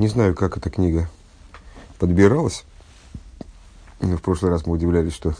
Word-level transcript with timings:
Не 0.00 0.08
знаю, 0.08 0.34
как 0.34 0.56
эта 0.56 0.70
книга 0.70 1.10
подбиралась. 1.98 2.64
В 3.98 4.16
прошлый 4.16 4.50
раз 4.50 4.64
мы 4.64 4.72
удивлялись, 4.72 5.12
что 5.12 5.34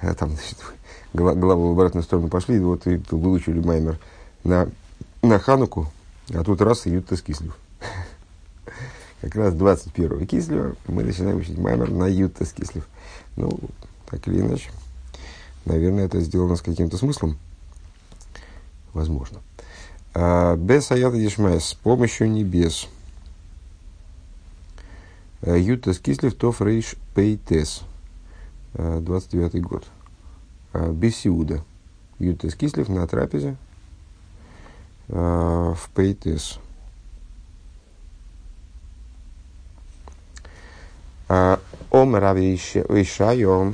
а, 0.00 0.14
там 0.14 0.30
значит, 0.30 0.56
главы 1.12 1.70
в 1.70 1.72
обратную 1.72 2.04
сторону 2.04 2.28
пошли, 2.28 2.60
вот 2.60 2.86
и 2.86 3.02
выучили 3.10 3.58
Маймер 3.58 3.98
на, 4.44 4.70
на 5.20 5.40
Хануку, 5.40 5.90
а 6.32 6.44
тут 6.44 6.60
раз 6.60 6.86
и 6.86 6.90
Ютас 6.90 7.22
Кислев. 7.22 7.56
Как 9.20 9.34
раз 9.34 9.54
21 9.54 10.28
Кислева 10.28 10.76
мы 10.86 11.02
начинаем 11.02 11.38
учить 11.38 11.58
Маймер 11.58 11.90
на 11.90 12.06
Ютас 12.06 12.52
Кислев. 12.52 12.86
Ну, 13.34 13.58
так 14.08 14.28
или 14.28 14.42
иначе, 14.42 14.70
наверное, 15.64 16.04
это 16.04 16.20
сделано 16.20 16.54
с 16.54 16.62
каким-то 16.62 16.98
смыслом. 16.98 17.36
Возможно. 18.92 19.40
А, 20.14 20.54
без 20.54 20.88
аята 20.92 21.16
дишмая, 21.16 21.58
с 21.58 21.74
помощью 21.74 22.30
небес. 22.30 22.86
А, 25.42 25.56
Ютас 25.56 25.98
Кислев, 25.98 26.34
Тоф 26.34 26.60
Рейш 26.60 26.94
Пейтес. 27.14 27.82
29 28.74 29.54
а, 29.54 29.58
год. 29.60 29.86
Бесиуда. 30.92 31.64
Ютас 32.18 32.54
Кислев 32.54 32.88
на 32.88 33.06
трапезе 33.06 33.56
в 35.08 35.78
Пейтес. 35.94 36.58
Ом 41.28 42.16
Раби 42.16 42.54
Ишайо 42.54 43.72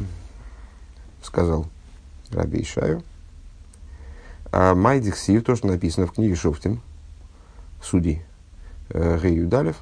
сказал 1.22 1.66
Раби 2.30 2.62
Ишайо, 2.62 3.02
Майдик 4.52 5.16
Сив, 5.16 5.44
то, 5.44 5.56
что 5.56 5.66
написано 5.66 6.06
в 6.06 6.12
книге 6.12 6.36
Шофтим, 6.36 6.80
судьи, 7.82 8.22
Гею 8.90 9.48
Далев, 9.48 9.76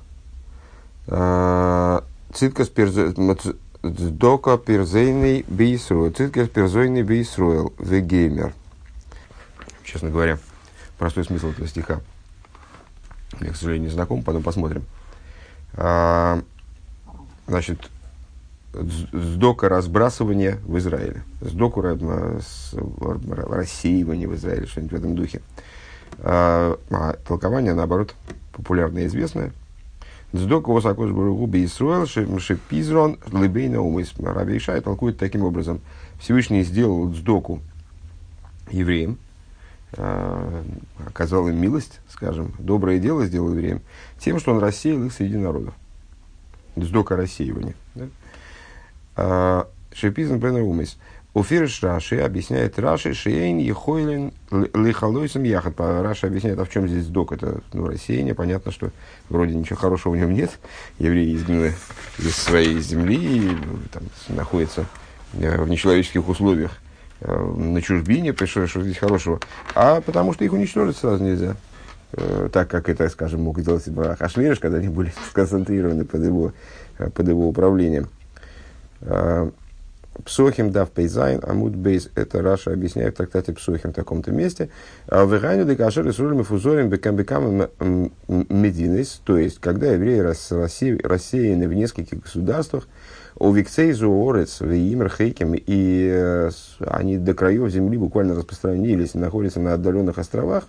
Циткас 1.06 2.70
Дока 3.82 4.58
Перзейный 4.58 5.44
Бейсруэл, 5.48 6.12
Циткас 6.12 6.48
Перзейный 6.48 7.02
Бейсруэл, 7.02 7.72
The 7.78 8.00
Gamer. 8.00 8.52
Честно 9.82 10.10
говоря, 10.10 10.38
простой 10.98 11.24
смысл 11.24 11.48
этого 11.48 11.66
стиха. 11.66 12.00
Я, 13.40 13.50
к 13.50 13.56
сожалению, 13.56 13.88
не 13.88 13.92
знаком, 13.92 14.22
потом 14.22 14.44
посмотрим. 14.44 14.84
А, 15.74 16.40
значит, 17.48 17.90
сдока 18.72 19.68
разбрасывания 19.68 20.60
в 20.64 20.78
Израиле. 20.78 21.24
Сдоку 21.40 21.80
рассеивания 21.80 24.28
в 24.28 24.36
Израиле, 24.36 24.66
что-нибудь 24.66 24.92
в 24.92 24.96
этом 24.96 25.16
духе. 25.16 25.42
А, 26.18 26.78
а 26.90 27.16
толкование, 27.26 27.74
наоборот, 27.74 28.14
популярное 28.52 29.02
и 29.02 29.06
известное. 29.06 29.52
Сдоку 30.32 30.72
высоко 30.72 31.06
губи 31.06 31.64
Исруэл 31.64 32.06
шепизрон 32.06 33.18
лыбейна 33.30 33.80
умыс. 33.80 34.14
Раби 34.18 34.56
Ишай 34.56 34.80
толкует 34.80 35.18
таким 35.18 35.44
образом. 35.44 35.80
Всевышний 36.18 36.62
сделал 36.62 37.12
сдоку 37.12 37.60
евреям, 38.70 39.18
а, 39.94 40.64
оказал 41.06 41.48
им 41.48 41.60
милость, 41.60 42.00
скажем, 42.08 42.54
доброе 42.58 42.98
дело 42.98 43.26
сделал 43.26 43.52
евреям, 43.52 43.82
тем, 44.18 44.38
что 44.38 44.52
он 44.52 44.60
рассеял 44.60 45.04
их 45.04 45.12
среди 45.12 45.36
народов. 45.36 45.74
Сдока 46.76 47.14
рассеивания. 47.16 47.74
Да? 47.94 48.08
А, 49.16 49.68
Шепизм 49.92 50.38
бен 50.38 50.54
умис. 50.56 50.96
Уфирш 51.34 51.82
Раши 51.82 52.18
объясняет 52.18 52.78
Раши, 52.78 53.14
Шейн 53.14 53.56
Ехойлен 53.56 54.32
Лихалойсом 54.50 55.44
Яхат. 55.44 55.74
Раши 55.78 56.26
объясняет, 56.26 56.58
а 56.58 56.66
в 56.66 56.70
чем 56.70 56.86
здесь 56.86 57.06
док? 57.06 57.32
Это 57.32 57.62
ну, 57.72 57.86
рассеяние. 57.86 58.34
Понятно, 58.34 58.70
что 58.70 58.90
вроде 59.30 59.54
ничего 59.54 59.76
хорошего 59.76 60.12
в 60.12 60.16
нем 60.18 60.34
нет. 60.34 60.50
Евреи 60.98 61.34
изгнаны 61.34 61.72
из 62.18 62.36
своей 62.36 62.78
земли 62.80 63.16
и 63.16 63.40
ну, 63.40 63.78
там, 63.90 64.02
находятся 64.28 64.84
э, 65.32 65.62
в 65.62 65.70
нечеловеческих 65.70 66.28
условиях 66.28 66.72
э, 67.20 67.34
на 67.34 67.80
чужбине, 67.80 68.34
что, 68.34 68.66
что 68.66 68.82
здесь 68.82 68.98
хорошего. 68.98 69.40
А 69.74 70.02
потому 70.02 70.34
что 70.34 70.44
их 70.44 70.52
уничтожить 70.52 70.98
сразу 70.98 71.24
нельзя. 71.24 71.56
Э, 72.12 72.50
так 72.52 72.68
как 72.68 72.90
это, 72.90 73.08
скажем, 73.08 73.40
мог 73.40 73.58
сделать 73.58 73.88
Ахашвириш, 73.88 74.58
когда 74.58 74.76
они 74.76 74.88
были 74.88 75.14
сконцентрированы 75.30 76.04
под 76.04 76.24
его, 76.24 76.52
под 76.98 77.26
его 77.26 77.48
управлением. 77.48 78.10
Псохим 80.24 80.70
дав 80.70 80.90
пейзайн, 80.90 81.40
амуд 81.42 81.74
бейз. 81.74 82.10
Это 82.14 82.42
Раша 82.42 82.72
объясняет 82.72 83.14
в 83.14 83.16
трактате 83.16 83.52
Псохим 83.52 83.92
в 83.92 83.94
таком-то 83.94 84.30
месте. 84.30 84.68
А 85.08 85.24
в 85.24 85.36
Иганю 85.36 85.64
декашер 85.64 86.06
и 86.06 86.12
сурим 86.12 86.44
фузорим 86.44 86.88
бекам 86.88 87.16
бекам 87.16 87.68
мединес. 88.28 89.20
То 89.24 89.38
есть, 89.38 89.58
когда 89.58 89.92
евреи 89.92 90.18
рассеяны 90.18 91.68
в 91.68 91.74
нескольких 91.74 92.20
государствах, 92.20 92.86
у 93.38 93.50
Викцейзу 93.50 94.10
Орец, 94.10 94.60
Веймер 94.60 95.08
Хейкем, 95.08 95.54
и 95.54 96.10
э, 96.12 96.50
они 96.86 97.16
до 97.16 97.34
краев 97.34 97.70
земли 97.70 97.96
буквально 97.96 98.34
распространились, 98.34 99.14
находятся 99.14 99.58
на 99.58 99.72
отдаленных 99.72 100.18
островах, 100.18 100.64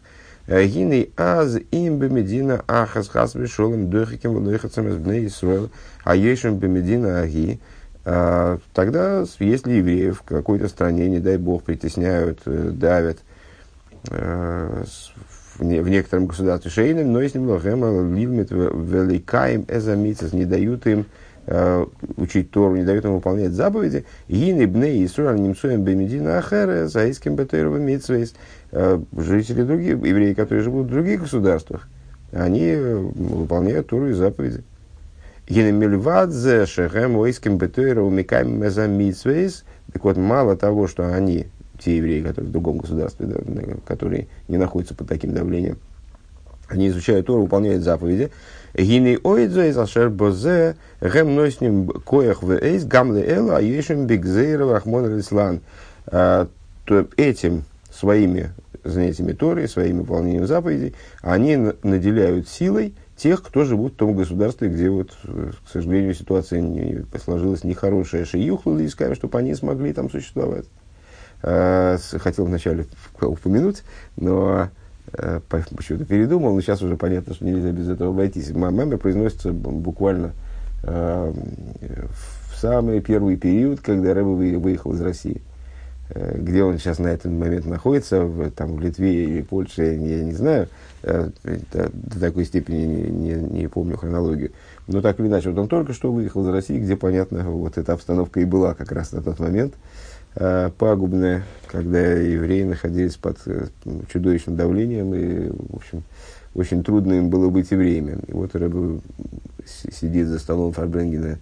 Гины 0.47 1.09
аз 1.15 1.57
им 1.71 1.99
бемедина 1.99 2.63
ахас 2.67 3.07
хас 3.07 3.33
бешолем 3.33 3.89
дохикем 3.89 4.33
влойхацем 4.33 4.89
из 4.89 4.97
бней 4.97 5.27
Исруэл, 5.27 5.69
а 6.03 6.15
ешем 6.15 6.57
бемедина 6.57 7.21
аги, 7.21 7.61
тогда, 8.03 9.23
если 9.39 9.73
евреев 9.73 10.19
в 10.19 10.23
какой-то 10.23 10.67
стране, 10.67 11.07
не 11.07 11.19
дай 11.19 11.37
бог, 11.37 11.63
притесняют, 11.63 12.39
э, 12.45 12.71
давят, 12.73 13.19
э, 14.11 14.83
в, 15.55 15.63
не, 15.63 15.79
в 15.79 15.87
некотором 15.87 16.27
государстве 16.27 16.69
шейным, 16.69 17.13
но 17.13 17.21
если 17.21 17.39
лохема 17.39 17.87
ливмит 18.13 18.51
великаем 18.51 19.65
эзамицес, 19.69 20.33
не 20.33 20.43
дают 20.43 20.85
им 20.85 21.05
э, 21.45 21.85
учить 22.17 22.51
Тору, 22.51 22.75
не 22.75 22.83
дают 22.83 23.05
им 23.05 23.13
выполнять 23.13 23.51
заповеди, 23.51 24.03
гины 24.27 24.67
бне 24.67 25.05
Исруэль 25.05 25.39
немцуем 25.39 25.83
бемедина 25.83 26.39
ахере, 26.39 26.87
заиским 26.87 27.35
бетейрова 27.35 27.77
митсвейс, 27.77 28.33
жители 29.15 29.63
других, 29.63 30.03
евреи, 30.03 30.33
которые 30.33 30.63
живут 30.63 30.87
в 30.87 30.89
других 30.89 31.21
государствах, 31.21 31.87
они 32.33 32.75
выполняют 32.75 33.87
Тору 33.87 34.09
и 34.09 34.13
заповеди. 34.13 34.63
Генемельвадзе 35.47 36.65
шехем 36.65 37.17
ойским 37.17 37.57
бетуэра 37.57 38.01
умикаем 38.01 38.59
мезамитсвейс. 38.59 39.65
Так 39.91 40.03
вот, 40.03 40.17
мало 40.17 40.55
того, 40.55 40.87
что 40.87 41.13
они, 41.13 41.47
те 41.79 41.97
евреи, 41.97 42.21
которые 42.21 42.49
в 42.49 42.51
другом 42.51 42.77
государстве, 42.77 43.27
да, 43.27 43.39
которые 43.85 44.27
не 44.47 44.57
находятся 44.57 44.95
под 44.95 45.07
таким 45.07 45.33
давлением, 45.33 45.77
они 46.69 46.87
изучают 46.87 47.27
Тору, 47.27 47.43
выполняют 47.43 47.83
заповеди. 47.83 48.31
Гины 48.73 49.19
ойдзе 49.23 49.69
из 49.69 49.77
ашер 49.77 50.09
бозе 50.09 50.75
гем 51.01 51.35
носним 51.35 51.87
коях 51.87 52.41
в 52.41 52.51
эйс 52.51 52.85
рислан. 55.07 55.59
А, 56.07 56.47
то 56.85 57.07
этим 57.17 57.63
своими 57.91 58.51
занятиями 58.83 59.33
Торы, 59.33 59.67
своим 59.67 59.99
выполнением 59.99 60.47
заповедей, 60.47 60.95
они 61.21 61.55
наделяют 61.83 62.49
силой 62.49 62.95
тех, 63.23 63.41
кто 63.41 63.63
живут 63.63 63.93
в 63.93 63.95
том 63.95 64.15
государстве, 64.15 64.67
где, 64.67 64.89
вот, 64.89 65.11
к 65.11 65.69
сожалению, 65.71 66.13
ситуация 66.13 66.59
не, 66.59 67.05
сложилась 67.23 67.63
нехорошая. 67.63 68.25
Шиюхлы 68.25 68.85
искали, 68.85 69.13
чтобы 69.13 69.39
они 69.39 69.55
смогли 69.55 69.93
там 69.93 70.11
существовать. 70.11 70.65
А, 71.41 71.97
хотел 72.17 72.45
вначале 72.45 72.85
упомянуть, 73.21 73.83
но 74.17 74.67
а, 75.13 75.41
почему-то 75.49 76.03
передумал, 76.03 76.53
но 76.53 76.59
сейчас 76.59 76.81
уже 76.81 76.97
понятно, 76.97 77.33
что 77.33 77.45
нельзя 77.45 77.71
без 77.71 77.87
этого 77.87 78.09
обойтись. 78.09 78.51
Маме 78.51 78.97
произносится 78.97 79.53
буквально 79.53 80.33
в 80.83 82.59
самый 82.59 82.99
первый 82.99 83.37
период, 83.37 83.79
когда 83.79 84.13
Рэба 84.13 84.27
выехал 84.27 84.91
из 84.91 84.99
России. 84.99 85.41
Э, 86.09 86.37
где 86.37 86.63
он 86.63 86.77
сейчас 86.77 86.99
на 86.99 87.07
этот 87.07 87.31
момент 87.31 87.65
находится, 87.65 88.23
в, 88.23 88.51
там, 88.51 88.75
в 88.75 88.81
Литве 88.81 89.23
или 89.23 89.41
Польше, 89.41 89.83
я 89.83 90.23
не 90.23 90.33
знаю, 90.33 90.67
э, 91.03 91.29
до 91.93 92.19
такой 92.19 92.45
степени 92.45 92.85
не, 92.85 93.03
не, 93.09 93.33
не 93.35 93.67
помню 93.67 93.97
хронологию. 93.97 94.51
Но 94.87 95.01
так 95.01 95.19
или 95.19 95.27
иначе, 95.27 95.49
вот 95.49 95.59
он 95.59 95.67
только 95.67 95.93
что 95.93 96.11
выехал 96.11 96.43
из 96.43 96.47
России, 96.49 96.79
где, 96.79 96.95
понятно, 96.95 97.43
вот 97.49 97.77
эта 97.77 97.93
обстановка 97.93 98.39
и 98.39 98.45
была 98.45 98.73
как 98.73 98.91
раз 98.91 99.11
на 99.11 99.21
тот 99.21 99.39
момент 99.39 99.75
э, 100.35 100.71
пагубная, 100.77 101.43
когда 101.67 101.99
евреи 101.99 102.63
находились 102.63 103.15
под 103.15 103.37
чудовищным 104.11 104.55
давлением, 104.55 105.13
и, 105.13 105.49
в 105.49 105.75
общем, 105.75 106.03
очень 106.55 106.83
трудно 106.83 107.13
им 107.13 107.29
было 107.29 107.49
быть 107.49 107.71
евреями. 107.71 108.19
И 108.27 108.31
вот 108.31 108.55
Рэбе 108.55 108.99
сидит 109.65 110.27
за 110.27 110.39
столом 110.39 110.71
Фарбренгена 110.71 111.39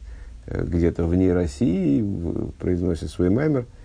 где-то 0.48 1.06
вне 1.06 1.34
России, 1.34 2.06
произносит 2.60 3.10
свой 3.10 3.30
маймер– 3.30 3.66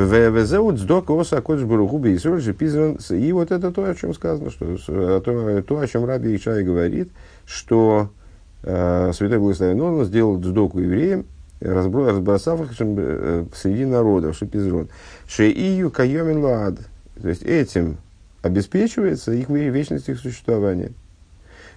Везеут 0.00 0.78
сдок 0.78 1.10
оса 1.10 1.40
кодж 1.42 1.64
барухуби 1.64 2.10
и 2.10 2.52
пизран. 2.52 2.98
И 3.10 3.32
вот 3.32 3.50
это 3.50 3.70
то, 3.70 3.84
о 3.84 3.94
чем 3.94 4.14
сказано, 4.14 4.50
что, 4.50 4.76
то, 5.20 5.62
то 5.62 5.78
о 5.78 5.86
чем 5.86 6.04
Раби 6.06 6.34
Ишай 6.34 6.62
говорит, 6.62 7.10
что 7.44 8.10
э, 8.62 9.12
Святой 9.12 9.38
Благословен 9.38 9.80
он 9.80 10.04
сделал 10.06 10.42
сдоку 10.42 10.80
евреям, 10.80 11.26
разбросав 11.60 12.62
их 12.62 12.70
э, 12.78 13.44
среди 13.54 13.84
народов, 13.84 14.36
шипизрон. 14.36 14.88
Шеию 15.28 15.90
кайомин 15.90 16.42
лад. 16.42 16.76
То 17.20 17.28
есть 17.28 17.42
этим 17.42 17.98
обеспечивается 18.42 19.32
их 19.32 19.50
вечность 19.50 20.08
их 20.08 20.18
существования. 20.18 20.92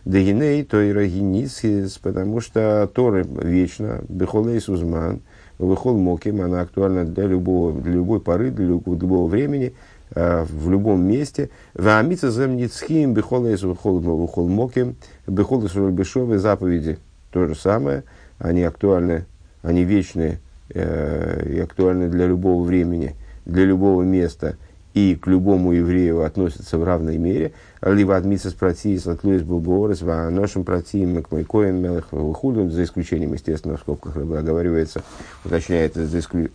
Дегиней 0.06 0.64
Тойра 0.64 1.06
Генисис, 1.06 1.98
потому 1.98 2.42
что 2.42 2.90
Торы 2.94 3.26
вечно, 3.26 4.02
Бехолей 4.08 4.60
Сузман, 4.60 5.22
Выхол 5.58 5.98
Моким, 5.98 6.42
она 6.42 6.62
актуальна 6.62 7.06
для 7.06 7.26
любого, 7.26 7.74
для 7.74 7.94
любой 7.94 8.20
поры, 8.20 8.52
для 8.52 8.66
любого, 8.66 9.28
времени, 9.28 9.74
э, 10.16 10.44
в 10.44 10.70
любом 10.70 11.02
месте. 11.06 11.50
Ваамица 11.74 12.32
земницхим, 12.32 13.14
Бехолей 13.14 13.56
Выхол 13.56 14.48
Моким, 14.48 14.96
Бехолей 15.28 15.92
Бешовые 15.92 16.40
заповеди. 16.40 16.98
То 17.32 17.48
же 17.48 17.56
самое, 17.56 18.04
они 18.40 18.64
актуальны, 18.64 19.26
они 19.62 19.84
вечные 19.84 20.40
э, 20.70 21.50
и 21.50 21.60
актуальны 21.60 22.10
для 22.10 22.28
любого 22.28 22.64
времени, 22.64 23.16
для 23.46 23.66
любого 23.66 24.04
места 24.04 24.58
и 24.94 25.16
к 25.16 25.28
любому 25.28 25.72
еврею 25.72 26.24
относятся 26.24 26.78
в 26.78 26.84
равной 26.84 27.18
мере. 27.18 27.54
Либо 27.86 28.16
адмиса 28.16 28.50
с 28.50 28.54
протиис, 28.54 29.08
атлуис 29.08 29.42
буборес, 29.42 30.02
в 30.02 30.30
нашем 30.30 30.64
протиим, 30.64 31.22
к 31.22 31.32
майкоин, 31.32 31.82
мелых, 31.82 32.06
худом, 32.36 32.72
за 32.72 32.84
исключением, 32.84 33.34
естественно, 33.34 33.78
в 33.78 33.82
скобках 33.82 34.16
оговаривается, 34.16 35.02
уточняет, 35.44 35.98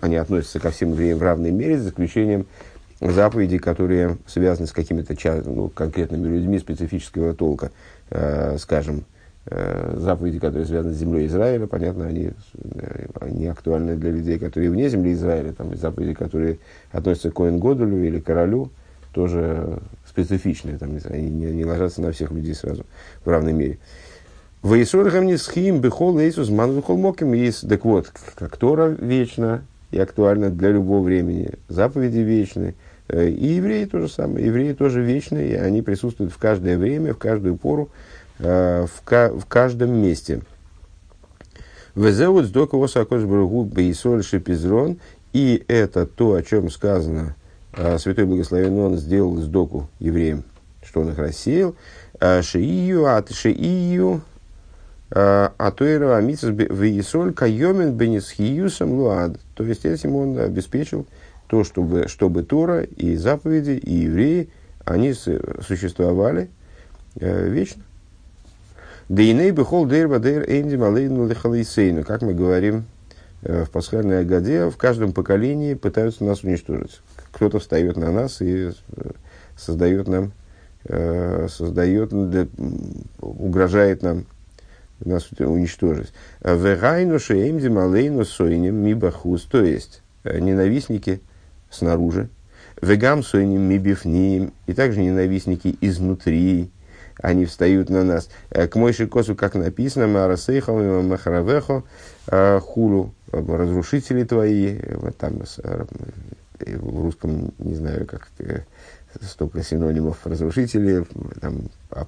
они 0.01 0.17
относятся 0.17 0.59
ко 0.59 0.71
всем 0.71 0.93
евреям 0.93 1.19
в 1.19 1.23
равной 1.23 1.51
мере, 1.51 1.79
за 1.79 1.91
исключением 1.91 2.47
заповедей, 3.01 3.59
которые 3.59 4.17
связаны 4.27 4.67
с 4.67 4.73
какими-то 4.73 5.15
ну, 5.45 5.69
конкретными 5.69 6.29
людьми 6.29 6.59
специфического 6.59 7.35
толка, 7.35 7.73
э, 8.11 8.57
скажем, 8.59 9.05
Э, 9.51 9.95
заповеди, 9.97 10.39
которые 10.39 10.67
связаны 10.67 10.93
с 10.93 10.99
землей 10.99 11.27
Израиля, 11.27 11.67
понятно, 11.67 12.07
они, 12.07 12.33
э, 12.55 13.07
они 13.19 13.47
актуальны 13.47 13.97
для 13.97 14.11
людей, 14.11 14.39
которые 14.39 14.71
вне 14.71 14.91
земли 14.91 15.15
Израиля, 15.15 15.55
там 15.55 15.75
заповеди, 15.75 16.13
которые 16.13 16.59
относятся 16.93 17.31
к 17.31 17.35
Коэн 17.35 17.59
Годулю 17.59 18.05
или 18.05 18.21
королю, 18.21 18.71
тоже 19.15 19.79
специфичные, 20.25 20.79
там, 20.79 20.99
они 21.11 21.31
не, 21.31 21.47
не 21.47 21.65
ложатся 21.65 22.01
на 22.03 22.13
всех 22.13 22.31
людей 22.31 22.55
сразу 22.55 22.85
в 23.25 23.29
равной 23.29 23.53
мере. 23.53 23.79
В 24.63 24.81
Исурхам 24.81 25.27
не 25.27 25.37
схим 25.37 25.81
бехол 25.81 26.19
Иисус 26.21 26.49
манзухол 26.51 26.97
моким 26.97 27.33
есть. 27.33 27.69
Так 27.69 27.85
вот, 27.85 28.11
как 28.35 28.57
Тора 28.57 28.89
вечна 28.89 29.63
и 29.91 29.99
актуальна 29.99 30.51
для 30.51 30.71
любого 30.71 31.03
времени, 31.03 31.53
заповеди 31.69 32.19
вечны, 32.19 32.75
э, 33.09 33.29
и 33.29 33.47
евреи 33.55 33.85
то 33.85 34.01
же 34.01 34.09
самое. 34.09 34.45
Евреи 34.45 34.73
тоже 34.73 35.01
вечны, 35.01 35.47
и 35.47 35.55
они 35.55 35.83
присутствуют 35.83 36.33
в 36.33 36.39
каждое 36.39 36.77
время, 36.77 37.15
в 37.15 37.19
каждую 37.19 37.57
пору, 37.57 37.89
Э, 38.39 38.87
в, 38.87 39.41
в 39.41 39.47
каждом 39.47 40.01
месте. 40.01 40.43
Везеут 41.97 42.47
с 42.47 42.51
доково 42.51 42.87
сакош 42.87 43.25
бургу 43.25 43.65
бейсоль 43.65 44.23
шипизрон. 44.23 44.99
И 45.33 45.65
это 45.69 46.07
то, 46.07 46.35
о 46.35 46.43
чем 46.43 46.71
сказано, 46.71 47.35
Святой 47.75 48.25
Благословен 48.25 48.79
Он 48.79 48.97
сделал 48.97 49.37
с 49.37 49.47
доку 49.47 49.89
евреям, 49.99 50.45
что 50.83 51.01
он 51.01 51.11
их 51.11 51.19
рассеял. 51.19 51.75
Э, 52.21 52.43
шиию, 52.43 53.07
от 53.07 53.31
шиию, 53.31 54.23
Атуэра 55.11 56.17
Амицис 56.17 56.51
Вейсоль 56.51 57.33
Кайомен 57.33 57.93
Бенисхиюсом 57.93 58.93
Луад. 58.93 59.39
То 59.55 59.65
есть 59.65 59.87
этим 59.87 60.17
он 60.17 60.39
обеспечил 60.39 61.07
то, 61.49 61.65
чтобы, 61.65 62.09
чтобы 62.09 62.43
Тора 62.43 62.83
и 62.83 63.17
заповеди, 63.17 63.71
и 63.71 63.93
евреи, 63.93 64.51
они 64.85 65.13
существовали 65.13 66.51
э, 67.17 67.49
вечно. 67.49 67.83
Дейней 69.09 69.51
бехол 69.51 69.87
дейр 69.87 70.19
дейр 70.19 70.45
эндим 70.49 70.85
алейну 70.85 71.27
лихалейсейну. 71.27 72.05
Как 72.05 72.21
мы 72.21 72.35
говорим 72.35 72.85
э, 73.43 73.65
в 73.65 73.71
пасхальной 73.71 74.21
Агаде, 74.21 74.69
в 74.69 74.77
каждом 74.77 75.13
поколении 75.13 75.75
пытаются 75.75 76.25
нас 76.25 76.43
уничтожить. 76.43 77.01
Кто-то 77.33 77.59
встает 77.59 77.97
на 77.97 78.11
нас 78.11 78.41
и 78.41 78.71
э, 78.71 79.11
создает 79.57 80.09
нам, 80.09 80.33
э, 80.85 81.47
создает, 81.51 82.13
угрожает 83.21 84.03
нам 84.03 84.27
нас 85.05 85.29
уничтожить. 85.39 86.13
Вегайну 86.43 87.19
шеемдим 87.19 87.79
алейну 87.79 88.25
сойним 88.25 88.77
мибахус. 88.77 89.45
То 89.45 89.63
есть, 89.63 90.03
ненавистники 90.25 91.21
снаружи. 91.71 92.29
Вегам 92.81 93.23
сойним 93.23 93.63
мибифнием. 93.63 94.53
И 94.67 94.75
также 94.75 95.01
ненавистники 95.01 95.77
изнутри 95.81 96.71
они 97.21 97.47
встают 97.47 97.91
на 97.91 98.05
нас. 98.05 98.29
Э, 98.51 98.69
к 98.69 98.77
Мойши 98.77 99.07
Косу, 99.07 99.35
как 99.35 99.55
написано, 99.55 100.07
Марасейхам 100.07 100.81
и 100.81 101.03
Махаравехо, 101.03 101.83
э, 102.29 102.61
Хулу, 102.61 103.13
разрушители 103.33 104.25
твои, 104.25 104.79
э, 104.81 105.11
там 105.19 105.43
в 106.65 107.03
русском, 107.03 107.53
не 107.59 107.75
знаю, 107.75 108.07
как 108.07 108.29
столько 109.23 109.63
синонимов, 109.63 110.27
разрушители, 110.27 111.05
там, 111.41 111.63
а, 111.91 112.07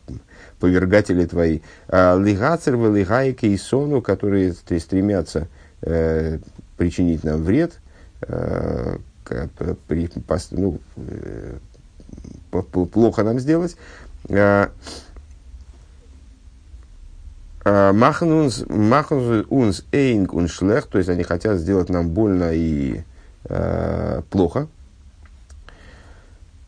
повергатели 0.58 1.26
твои. 1.26 1.61
Лигацер, 1.88 2.76
лигайки 2.76 3.47
и 3.47 3.56
сону, 3.56 4.02
которые 4.02 4.52
стремятся 4.52 5.49
э, 5.82 6.38
причинить 6.76 7.25
нам 7.25 7.43
вред, 7.43 7.81
э, 8.23 8.99
при, 9.87 10.11
ну, 10.53 10.79
э, 10.96 11.56
плохо 12.93 13.23
нам 13.23 13.38
сделать, 13.38 13.76
Махнунс 17.64 18.64
унс 18.69 19.85
эйнг 19.93 20.32
und 20.32 20.49
шлех, 20.49 20.87
то 20.87 20.99
есть 20.99 21.11
они 21.11 21.23
хотят 21.23 21.58
сделать 21.58 21.88
нам 21.91 22.08
больно 22.08 22.53
и 22.53 23.03
э, 23.50 24.23
плохо, 24.31 24.69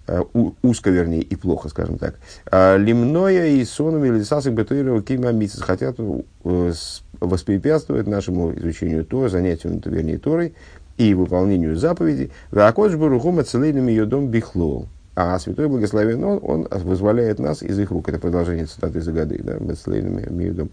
э, 0.07 0.23
узко, 0.63 0.91
вернее, 0.91 1.23
и 1.23 1.37
плохо, 1.37 1.69
скажем 1.69 1.99
так. 1.99 2.17
Лимноя 2.51 3.47
и 3.47 3.65
сонами 3.65 4.09
лисасик 4.09 4.53
бетуирова 4.53 5.03
кима 5.03 5.33
хотят 5.61 5.97
э, 5.99 6.73
воспрепятствовать 7.21 8.07
нашему 8.07 8.53
изучению 8.55 9.05
Тора, 9.05 9.29
занятию, 9.29 9.81
вернее, 9.85 10.19
Торой 10.19 10.55
и 10.99 11.15
выполнению 11.15 11.77
заповедей. 11.77 12.33
Вакодж 12.51 12.97
барухума 12.97 13.45
целейным 13.45 13.87
ее 13.87 14.05
дом 14.05 14.29
бихлол. 14.29 14.89
А 15.15 15.39
Святой 15.39 15.69
Благословен 15.69 16.25
Он, 16.25 16.41
Он 16.43 16.69
вызволяет 16.71 17.39
нас 17.39 17.63
из 17.63 17.79
их 17.79 17.91
рук. 17.91 18.09
Это 18.09 18.19
продолжение 18.19 18.67
цитаты 18.67 18.99
из 18.99 19.09
Агады, 19.09 19.41
да, 19.43 19.59
Миудом. 19.59 20.71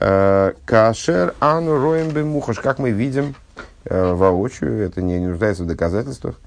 Э, 0.00 0.52
Кашер 0.64 1.34
ану 1.40 1.80
роем 1.80 2.10
бемухаш, 2.10 2.60
как 2.60 2.78
мы 2.78 2.90
видим 2.90 3.34
воочию, 3.90 4.82
это 4.82 5.02
не, 5.02 5.18
нуждается 5.18 5.64
в 5.64 5.66
доказательствах. 5.66 6.40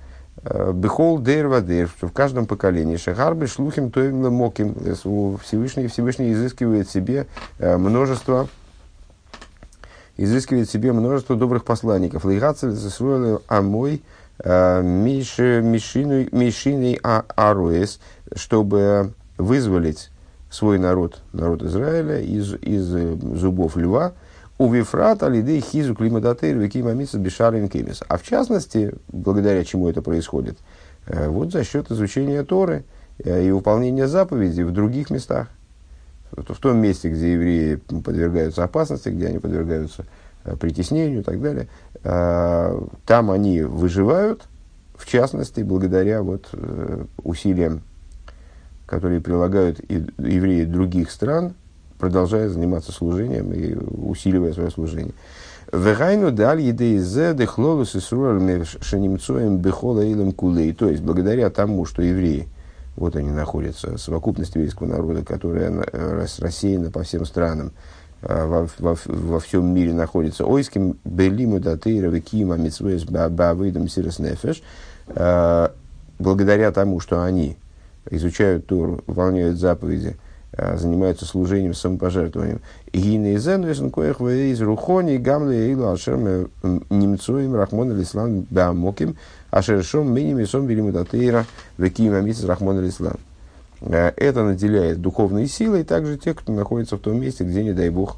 Э, 0.43 0.71
Бехол 0.73 1.19
дейр 1.19 1.47
вадейр, 1.47 1.89
что 1.89 2.07
в 2.07 2.13
каждом 2.13 2.45
поколении 2.45 2.97
шагарбы 2.97 3.47
шлухим 3.47 3.91
тоим 3.91 4.21
моким. 4.31 4.75
Всевышний, 5.43 5.88
Всевышний 5.88 6.33
изыскивает 6.33 6.89
себе 6.89 7.27
множество 7.59 8.47
изыскивает 10.17 10.69
себе 10.69 10.93
множество 10.93 11.36
добрых 11.36 11.63
посланников. 11.63 12.25
Лейгацель 12.25 12.71
засвоил 12.71 13.41
амой 13.48 14.03
Мишиной 16.31 17.00
Аруэс, 17.01 18.00
чтобы 18.36 19.13
вызволить 19.38 20.10
свой 20.50 20.79
народ, 20.79 21.21
народ 21.31 21.63
Израиля, 21.63 22.19
из, 22.19 22.53
из 22.55 22.86
зубов 22.86 23.77
льва, 23.77 24.13
у 24.62 24.72
Вифрат 24.72 25.24
Алидей 25.24 25.60
Хизу 25.60 25.96
Климадатейр 25.96 26.56
Викимамиса 26.56 27.18
Бешарин 27.18 27.68
Кемис. 27.68 28.03
А 28.08 28.18
в 28.18 28.24
частности, 28.24 28.94
благодаря 29.08 29.63
чему 29.65 29.89
это 29.89 30.03
происходит? 30.03 30.56
Э, 31.08 31.30
вот 31.30 31.51
за 31.51 31.63
счет 31.63 31.89
изучения 31.89 32.44
Торы 32.44 32.84
э, 33.24 33.48
и 33.48 33.50
выполнения 33.50 34.08
заповедей 34.08 34.63
в 34.63 34.72
других 34.72 35.10
местах. 35.10 35.48
В 36.32 36.60
том 36.60 36.77
месте, 36.77 37.10
где 37.10 37.34
евреи 37.34 37.75
подвергаются 37.75 38.63
опасности, 38.63 39.10
где 39.10 39.27
они 39.27 39.39
подвергаются 39.39 40.06
Э, 40.44 40.56
притеснению 40.56 41.20
и 41.20 41.24
так 41.24 41.39
далее, 41.39 41.68
там 43.06 43.30
они 43.30 43.62
выживают, 43.62 44.48
в 44.96 45.06
частности, 45.06 45.62
благодаря 45.62 46.24
вот, 46.24 46.50
усилиям, 47.24 47.82
которые 48.88 49.22
прилагают 49.22 49.80
евреи 49.88 50.63
других 50.63 51.12
стран, 51.12 51.53
продолжая 52.01 52.50
заниматься 52.50 52.91
служением 52.91 53.53
и 53.53 53.74
усиливая 53.75 54.51
свое 54.51 54.70
служение. 54.72 55.13
Вегайну 55.72 56.31
даль 56.31 56.60
едейзе 56.60 57.34
дехлолус 57.34 57.96
и 57.96 58.00
шанимцоем 58.00 59.58
бехола 59.60 60.05
илем 60.05 60.34
кулей. 60.34 60.74
То 60.74 60.89
есть, 60.89 61.01
благодаря 61.01 61.50
тому, 61.50 61.86
что 61.86 62.01
евреи, 62.01 62.50
вот 62.98 63.15
они 63.15 63.31
находятся, 63.31 63.98
совокупность 63.98 64.55
еврейского 64.55 64.88
народа, 64.88 65.24
которая 65.24 65.86
рассеяна 65.93 66.91
по 66.91 67.03
всем 67.03 67.24
странам, 67.25 67.72
Э, 68.22 68.46
во, 68.46 68.67
во, 68.77 68.98
во 69.05 69.39
всем 69.39 69.74
мире 69.74 69.93
находится. 69.93 70.46
Ойским 70.46 70.98
белиму 71.03 71.60
датейра 71.60 72.08
векима 72.08 72.55
митсвэс 72.55 73.05
баавыдам 73.05 73.88
сирос 73.88 74.20
нефеш. 74.20 74.62
Э, 75.08 75.70
благодаря 76.20 76.72
тому, 76.72 77.00
что 77.00 77.24
они 77.24 77.58
изучают 78.12 78.67
Тору, 78.67 79.03
выполняют 79.08 79.58
заповеди, 79.58 80.10
э, 80.10 80.30
занимаются 80.58 81.25
служением, 81.25 81.74
самопожертвованием. 81.74 82.60
Гины 82.91 83.36
изен 83.36 83.89
коих 83.89 84.20
из 84.22 84.62
рухони 84.62 85.17
гамле 85.17 85.72
илу 85.72 85.88
ашерме 85.89 86.48
немцуем 86.89 87.55
рахмон 87.55 87.91
алислам 87.91 88.46
баамоким 88.50 89.15
ашершом 89.50 90.13
миними 90.13 90.43
сом 90.43 90.67
белиму 90.67 90.91
датейра 90.91 91.46
векима 91.77 92.22
митсвэс 92.22 92.48
рахмон 92.48 92.79
алислам. 92.79 93.17
это 93.81 94.43
наделяет 94.43 95.01
духовной 95.01 95.48
силой 95.48 95.84
также 95.84 96.17
тех, 96.17 96.38
кто 96.38 96.53
находится 96.53 96.98
в 96.98 97.00
том 97.00 97.20
месте, 97.20 97.43
где, 97.43 97.63
не 97.63 97.74
дай 97.74 97.89
бог, 97.89 98.17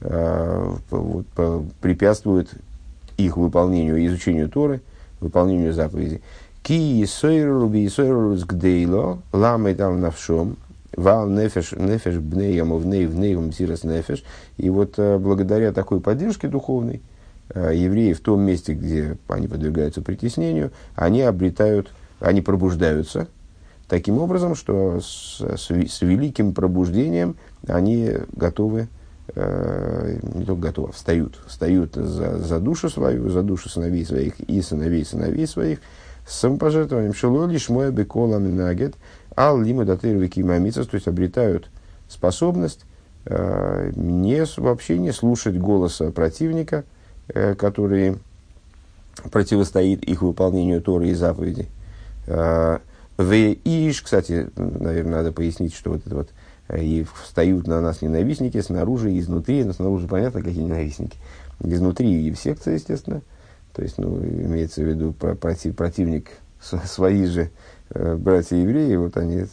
вот, 0.00 1.26
препятствует 1.80 2.48
их 3.16 3.36
выполнению, 3.36 4.04
изучению 4.06 4.48
Торы, 4.48 4.80
выполнению 5.20 5.72
заповедей. 5.72 6.22
Ки 6.62 7.04
сойру 7.06 7.68
би 7.68 7.88
сойру 7.88 8.36
сгдейло, 8.36 9.20
ламы 9.32 9.74
там 9.74 10.00
навшом, 10.00 10.56
вал 10.96 11.28
нефеш, 11.28 11.72
нефеш 11.72 12.16
бнеям, 12.16 12.76
вней, 12.76 13.06
внеям, 13.06 13.52
сирос 13.52 13.84
нефеш. 13.84 14.24
И 14.56 14.70
вот 14.70 14.98
благодаря 14.98 15.72
такой 15.72 16.00
поддержке 16.00 16.48
духовной, 16.48 17.02
евреи 17.54 18.12
в 18.12 18.20
том 18.20 18.42
месте, 18.42 18.74
где 18.74 19.16
они 19.28 19.48
подвергаются 19.48 20.02
притеснению, 20.02 20.70
они 20.94 21.22
обретают, 21.22 21.90
они 22.20 22.42
пробуждаются, 22.42 23.28
таким 23.88 24.18
образом, 24.18 24.54
что 24.54 25.00
с, 25.00 25.40
с, 25.40 25.70
с 25.70 26.02
великим 26.02 26.52
пробуждением 26.52 27.36
они 27.66 28.12
готовы, 28.32 28.88
э, 29.34 30.18
не 30.22 30.44
только 30.44 30.60
готовы, 30.60 30.92
встают, 30.92 31.40
встают 31.46 31.94
за, 31.94 32.38
за 32.38 32.60
душу 32.60 32.90
свою, 32.90 33.28
за 33.30 33.42
душу 33.42 33.68
сыновей 33.68 34.04
своих 34.04 34.38
и 34.40 34.62
сыновей 34.62 35.04
сыновей 35.04 35.46
своих, 35.46 35.80
с 36.26 36.38
самопожертвованием 36.38 37.14
шелоли 37.14 37.56
шмоя 37.56 37.90
бекола 37.90 38.38
минагет, 38.38 38.94
ал 39.38 39.60
лима 39.60 39.84
датырвики 39.84 40.40
мамицас, 40.40 40.88
то 40.88 40.96
есть 40.96 41.06
обретают 41.06 41.70
способность 42.08 42.84
э, 43.24 43.92
не, 43.94 44.44
вообще 44.56 44.98
не 44.98 45.12
слушать 45.12 45.56
голоса 45.56 46.10
противника, 46.10 46.84
э, 47.28 47.54
который 47.54 48.16
противостоит 49.30 50.02
их 50.02 50.22
выполнению 50.22 50.82
Торы 50.82 51.10
и 51.10 51.14
заповедей. 51.14 51.68
Э, 52.26 52.78
в 53.16 53.32
Иш, 53.32 54.02
кстати, 54.02 54.48
наверное, 54.56 55.18
надо 55.18 55.32
пояснить, 55.32 55.74
что 55.74 55.90
вот 55.90 56.04
это 56.04 56.16
вот 56.16 56.30
э, 56.68 56.82
и 56.82 57.06
встают 57.22 57.68
на 57.68 57.80
нас 57.80 58.02
ненавистники 58.02 58.60
снаружи 58.60 59.12
и 59.12 59.20
изнутри, 59.20 59.62
но 59.62 59.72
снаружи 59.72 60.08
понятно, 60.08 60.42
какие 60.42 60.64
ненавистники. 60.64 61.16
Изнутри 61.62 62.26
и 62.26 62.32
в 62.32 62.38
секции, 62.40 62.74
естественно. 62.74 63.22
То 63.72 63.82
есть, 63.82 63.98
ну, 63.98 64.18
имеется 64.18 64.82
в 64.82 64.84
виду 64.84 65.12
против, 65.12 65.76
противник, 65.76 66.30
свои 66.60 67.24
же 67.26 67.50
братья-евреи, 67.94 68.96
вот 68.96 69.16
они 69.16 69.46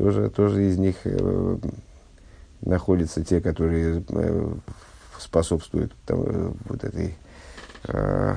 тоже, 0.00 0.30
тоже 0.30 0.66
из 0.68 0.78
них 0.78 0.96
э, 1.04 1.56
находятся 2.62 3.22
те, 3.22 3.40
которые 3.40 4.02
э, 4.08 4.52
способствуют 5.18 5.92
там, 6.06 6.22
э, 6.24 6.52
вот 6.64 6.84
этой, 6.84 7.14
э, 7.88 8.36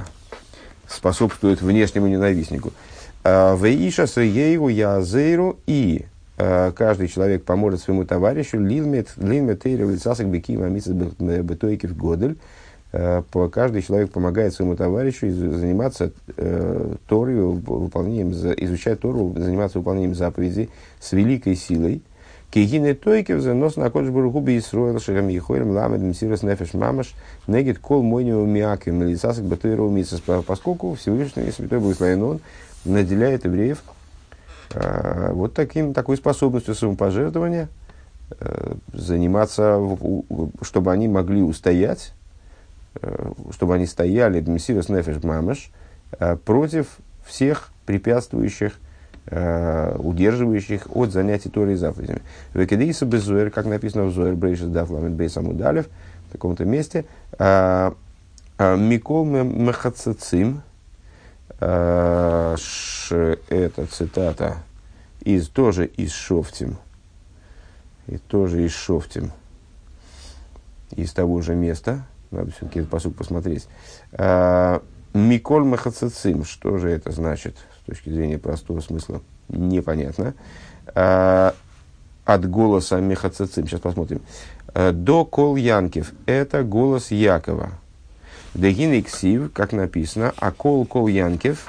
способствуют 0.87 1.61
внешнему 1.61 2.07
ненавистнику. 2.07 2.73
Э, 3.23 3.55
Вейша 3.57 4.07
Саейгу 4.07 4.67
Язейру 4.67 5.57
и 5.65 6.05
э, 6.37 6.71
каждый 6.75 7.07
человек 7.07 7.45
поможет 7.45 7.81
своему 7.81 8.03
товарищу 8.03 8.59
Лилмет 8.59 9.13
Лилмет 9.15 9.65
Эйру 9.65 9.89
Лицасак 9.89 10.27
Беки 10.27 10.57
Мамисас 10.57 10.93
Бетойкив 10.93 11.95
Годель. 11.95 12.37
Э, 12.95 13.23
каждый 13.51 13.81
человек 13.81 14.11
помогает 14.11 14.53
своему 14.53 14.75
товарищу 14.75 15.29
заниматься 15.31 16.11
э, 16.37 16.95
Торой, 17.07 17.35
выполнением, 17.35 18.31
изучать 18.31 18.99
Тору, 18.99 19.33
заниматься 19.35 19.79
выполнением 19.79 20.13
заповедей 20.13 20.69
с 20.99 21.11
великой 21.11 21.55
силой. 21.55 22.03
Кигины 22.51 22.93
тойкев 22.93 23.41
за 23.41 23.55
нос 23.55 23.77
на 23.77 23.89
кодж 23.89 24.11
бургуби 24.11 24.59
Исроил 24.59 24.99
шагам 24.99 25.27
ехойлем 25.27 25.71
ламед 25.71 26.01
мсирос 26.01 26.43
нефеш 26.43 26.75
мамаш 26.75 27.15
негит 27.47 27.79
кол 27.79 28.03
мойнио 28.03 28.45
миаким 28.45 29.01
лицасак 29.01 29.43
батуиру 29.43 29.89
мисас. 29.89 30.21
Поскольку 30.45 30.93
Всевышний 30.93 31.49
Святой 31.49 31.79
Благословен 31.79 32.21
Он 32.21 32.41
наделяет 32.85 33.45
евреев 33.45 33.83
э, 34.75 35.31
вот 35.33 35.55
таким, 35.55 35.95
такой 35.95 36.15
способностью 36.17 36.75
самопожертвования, 36.75 37.69
заниматься, 38.93 39.79
чтобы 40.61 40.91
они 40.91 41.07
могли 41.07 41.41
устоять, 41.43 42.13
чтобы 43.51 43.75
они 43.75 43.85
стояли, 43.85 44.39
Дмисирос 44.39 44.89
Нефеш 44.89 45.23
Мамаш, 45.23 45.71
э, 46.19 46.35
против 46.37 46.87
всех 47.25 47.71
препятствующих, 47.85 48.79
э, 49.27 49.95
удерживающих 49.97 50.87
от 50.95 51.11
занятий 51.11 51.49
Торой 51.49 51.73
и 51.73 51.75
заповедями. 51.75 52.21
Векедейса 52.53 53.05
безуэр, 53.05 53.49
как 53.49 53.65
написано 53.65 54.05
в 54.05 54.11
Зуэр 54.11 54.35
Брейшес 54.35 54.67
Дафламет 54.67 55.13
Бейсамудалев, 55.13 55.87
в 56.29 56.31
таком-то 56.31 56.65
месте, 56.65 57.05
э, 57.39 57.91
э, 58.57 58.77
Микол 58.77 59.25
Мехацацим, 59.25 60.61
Э, 61.65 62.55
это 63.49 63.85
цитата 63.85 64.57
из, 65.21 65.47
тоже 65.47 65.85
из 65.85 66.11
Шофтим. 66.11 66.77
И 68.07 68.17
тоже 68.17 68.65
из 68.65 68.73
Шофтим. 68.73 69.31
Из 70.91 71.13
того 71.13 71.41
же 71.41 71.55
места. 71.55 72.05
Надо 72.33 72.51
все-таки 72.51 72.79
этот 72.79 72.91
посуд 72.91 73.15
посмотреть. 73.15 73.67
Э, 74.11 74.79
Миколь 75.13 75.63
Махацицим. 75.63 76.43
Что 76.43 76.77
же 76.77 76.89
это 76.89 77.11
значит 77.11 77.55
с 77.81 77.85
точки 77.85 78.09
зрения 78.09 78.37
простого 78.37 78.79
смысла? 78.81 79.21
Непонятно. 79.49 80.33
Э, 80.95 81.51
от 82.25 82.49
голоса 82.49 82.99
Мехацицим. 82.99 83.67
Сейчас 83.67 83.79
посмотрим. 83.79 84.21
До 84.73 85.25
Кол 85.25 85.55
Янкев. 85.55 86.13
Это 86.25 86.63
голос 86.63 87.11
Якова. 87.11 87.71
Дегин 88.55 88.93
Иксив, 88.99 89.51
как 89.51 89.71
написано, 89.71 90.31
а 90.37 90.51
кол 90.51 90.85
кол 90.85 91.07
Янкев, 91.07 91.67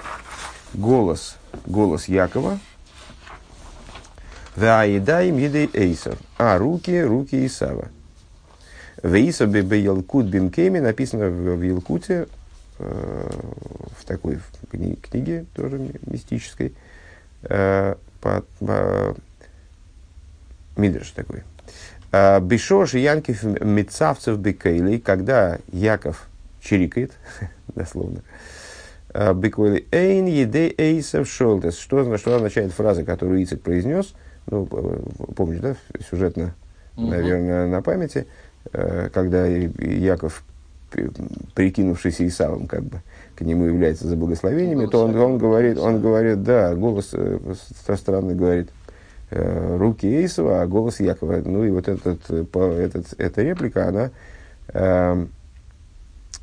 голос, 0.75 1.37
голос 1.67 2.09
Якова, 2.09 2.59
Ваидаем 4.57 5.39
едей 5.39 5.69
эйсов, 5.73 6.17
а 6.39 6.59
руки, 6.59 7.03
руки 7.03 7.45
Исава. 7.47 7.89
Бебе 9.05 9.83
Елкут 9.83 10.27
бимкеми 10.27 10.79
написано 10.79 11.29
в, 11.29 11.57
в 11.57 11.63
Елкуте, 11.63 12.27
э, 12.79 13.31
в 13.99 14.05
такой 14.05 14.39
кни, 14.71 14.95
книге, 14.97 15.45
тоже 15.55 15.79
мистической, 16.07 16.75
э, 17.43 17.95
по, 18.21 18.45
по, 18.59 19.15
Мидрш 20.77 21.11
такой. 21.11 21.43
«Э, 22.13 22.41
Бишош 22.41 22.95
Янкев 22.95 23.43
Мецавцев 23.43 24.39
Бекейли, 24.39 24.99
когда 24.99 25.59
Яков 25.71 26.27
чирикает, 26.63 27.13
дословно. 27.75 28.23
А, 29.11 29.35
Беквели 29.35 29.87
эйн 29.93 30.27
еде 30.27 30.75
эйсов 30.77 31.29
шолтес. 31.29 31.79
Что, 31.79 32.17
что 32.17 32.37
означает 32.37 32.73
фраза, 32.73 33.05
которую 33.05 33.43
Ицек 33.43 33.61
произнес? 33.61 34.15
Ну, 34.47 34.67
помнишь, 35.37 35.61
да, 35.61 35.77
сюжетно, 36.11 36.55
наверное, 36.97 37.67
на 37.67 37.81
памяти, 37.81 38.19
э, 38.19 38.44
когда 38.73 39.47
Яков, 39.47 40.43
прикинувшийся 41.55 42.27
Исавом, 42.27 42.67
как 42.67 42.83
бы, 42.85 43.01
к 43.37 43.41
нему 43.41 43.65
является 43.65 44.07
за 44.07 44.17
благословениями, 44.17 44.87
то 44.87 45.05
он, 45.05 45.17
он 45.17 45.39
говорит, 45.39 45.79
он 45.79 46.01
говорит, 46.01 46.43
да, 46.43 46.75
голос 46.75 47.11
э, 47.13 47.39
стороны 47.97 48.35
говорит, 48.35 48.71
э, 49.31 49.77
руки 49.77 50.07
Эйсова, 50.07 50.63
а 50.63 50.67
голос 50.67 51.01
Якова. 51.01 51.43
Ну 51.45 51.65
и 51.65 51.71
вот 51.71 51.89
этот, 51.89 52.31
этот, 52.31 53.15
эта 53.19 53.43
реплика, 53.43 53.89
она 53.89 54.11
эм, 54.69 55.31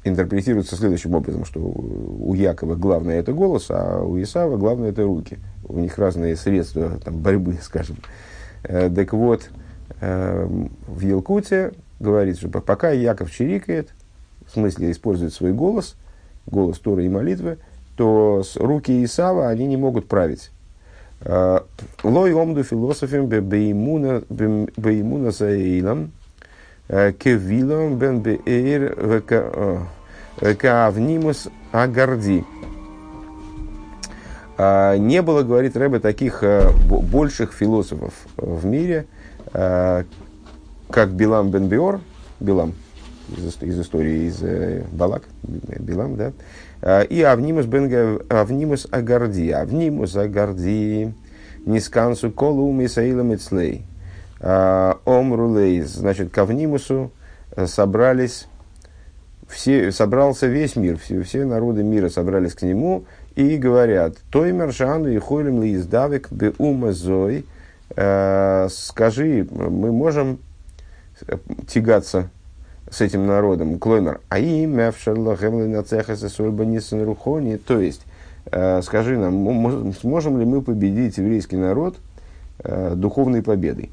интерпретируется 0.04 0.76
следующим 0.76 1.16
образом, 1.16 1.46
что 1.46 1.60
у 1.60 2.34
Якова 2.34 2.76
главное 2.76 3.20
это 3.20 3.32
голос, 3.34 3.68
а 3.70 4.04
у 4.04 4.22
Исава 4.22 4.58
главное 4.58 4.90
это 4.90 5.04
руки. 5.04 5.40
У 5.68 5.80
них 5.80 5.98
разные 5.98 6.36
средства 6.36 7.00
там, 7.04 7.18
борьбы, 7.18 7.58
скажем. 7.62 7.98
Э, 8.64 8.90
так 8.94 9.14
вот, 9.14 9.50
э, 10.02 10.48
в 10.88 11.00
Елкуте 11.00 11.72
говорится, 12.02 12.48
что 12.48 12.62
пока 12.62 12.90
Яков 12.90 13.32
чирикает, 13.32 13.90
в 14.46 14.52
смысле 14.52 14.92
использует 14.92 15.34
свой 15.34 15.54
голос, 15.54 15.96
голос 16.46 16.80
Торы 16.80 17.06
и 17.06 17.10
молитвы, 17.10 17.58
то 17.96 18.44
руки 18.56 19.04
Исава 19.06 19.48
они 19.50 19.68
не 19.68 19.78
могут 19.78 20.08
править. 20.08 20.52
Э, 21.22 21.60
Лой 22.04 22.34
омду 22.34 22.64
философим 22.64 23.28
беймуна 23.28 24.24
заилам, 25.32 26.12
Кевилом 26.88 27.98
бен 27.98 28.22
беэр 28.22 29.22
кавнимус 30.58 31.48
агарди. 31.72 32.44
Не 34.58 35.22
было, 35.22 35.44
говорит 35.44 35.78
Рэбе, 35.78 36.00
таких 36.00 36.44
больших 36.90 37.54
философов 37.54 38.14
в 38.38 38.66
мире, 38.66 39.06
как 40.92 41.12
Билам 41.12 41.50
бен 41.50 41.68
Биор, 41.68 42.02
Билам 42.40 42.74
из, 43.36 43.62
из 43.62 43.80
истории 43.80 44.28
из 44.28 44.44
э, 44.44 44.84
Балак, 44.92 45.24
Билам, 45.44 46.18
да, 46.18 47.04
и 47.04 47.22
Авнимус 47.22 47.66
бен 47.66 48.20
Авнимус 48.30 48.88
Агарди. 48.92 49.52
Авнимус 49.52 50.16
Агарди 50.16 51.14
Нискансу 51.66 52.32
Колу 52.32 52.72
Мисаилам 52.72 53.34
Ицлей. 53.34 53.86
А, 54.44 54.98
Омрулейз, 55.06 55.90
значит, 55.90 56.32
к 56.32 56.38
Авнимусу 56.40 57.12
э, 57.56 57.68
собрались, 57.68 58.48
все, 59.48 59.92
собрался 59.92 60.48
весь 60.48 60.76
мир, 60.76 60.98
все, 60.98 61.22
все 61.22 61.46
народы 61.46 61.84
мира 61.84 62.10
собрались 62.10 62.56
к 62.56 62.64
нему 62.64 63.06
и 63.36 63.58
говорят, 63.58 64.16
Тоймер 64.32 64.72
Жану 64.72 65.10
и 65.10 65.20
Хойлем 65.20 65.62
Лииздавик 65.62 66.32
Беума 66.32 66.92
Зой, 66.92 67.46
э, 67.96 68.68
скажи, 68.72 69.48
мы 69.52 69.92
можем 69.92 70.40
тягаться 71.68 72.30
с 72.90 73.02
этим 73.02 73.26
народом, 73.26 73.80
Клоймер, 73.80 74.22
а 74.30 74.40
имя 74.40 74.92
рухони, 77.04 77.56
то 77.56 77.80
есть, 77.80 78.02
э, 78.52 78.82
скажи 78.82 79.18
нам, 79.18 79.94
сможем 79.94 80.40
ли 80.40 80.46
мы 80.46 80.62
победить 80.62 81.18
еврейский 81.18 81.58
народ 81.58 81.98
э, 82.60 82.94
духовной 82.96 83.42
победой, 83.42 83.92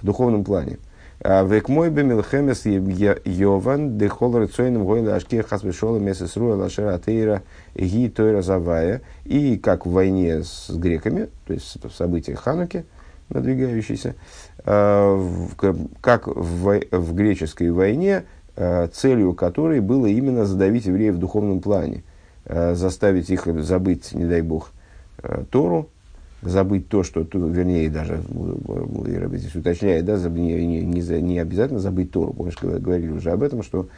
в 0.00 0.06
духовном 0.06 0.44
плане? 0.44 0.78
А, 1.20 1.42
Векмой 1.42 1.90
бы 1.90 2.04
милхемес 2.04 2.64
Йован, 2.64 3.98
дехол 3.98 4.38
рецойным 4.38 4.84
гойла 4.84 5.16
ашке 5.16 5.42
хасвешола 5.42 5.98
месяц 5.98 6.36
руя 6.36 6.54
лашера 6.54 6.94
атеира 6.94 7.42
ги 7.74 8.08
тойра 8.08 8.40
завая. 8.40 9.02
И 9.24 9.56
как 9.56 9.84
в 9.84 9.90
войне 9.90 10.44
с 10.44 10.70
греками, 10.70 11.28
то 11.46 11.54
есть 11.54 11.76
в 11.82 11.90
событиях 11.90 12.40
Хануки, 12.40 12.84
надвигающейся, 13.30 14.14
а, 14.64 15.20
как 16.00 16.26
в, 16.26 16.80
в 16.90 17.14
греческой 17.14 17.70
войне, 17.70 18.24
а, 18.56 18.88
целью 18.88 19.34
которой 19.34 19.80
было 19.80 20.06
именно 20.06 20.44
задавить 20.44 20.86
евреев 20.86 21.14
в 21.14 21.18
духовном 21.18 21.60
плане, 21.60 22.02
заставить 22.46 23.28
их 23.28 23.46
забыть, 23.62 24.14
не 24.14 24.24
дай 24.24 24.40
бог, 24.40 24.70
Тору, 25.50 25.90
забыть 26.42 26.88
то, 26.88 27.02
что, 27.02 27.20
вернее, 27.20 27.90
даже, 27.90 28.22
я 29.06 29.38
здесь 29.38 29.54
уточняет, 29.54 30.04
да, 30.04 30.16
не, 30.16 30.66
не, 30.66 30.80
не, 30.82 31.20
не 31.20 31.38
обязательно 31.38 31.80
забыть 31.80 32.10
Тору. 32.10 32.32
Помнишь, 32.32 32.56
говорили 32.60 33.10
уже 33.10 33.32
об 33.32 33.42
этом, 33.42 33.62
что 33.62 33.88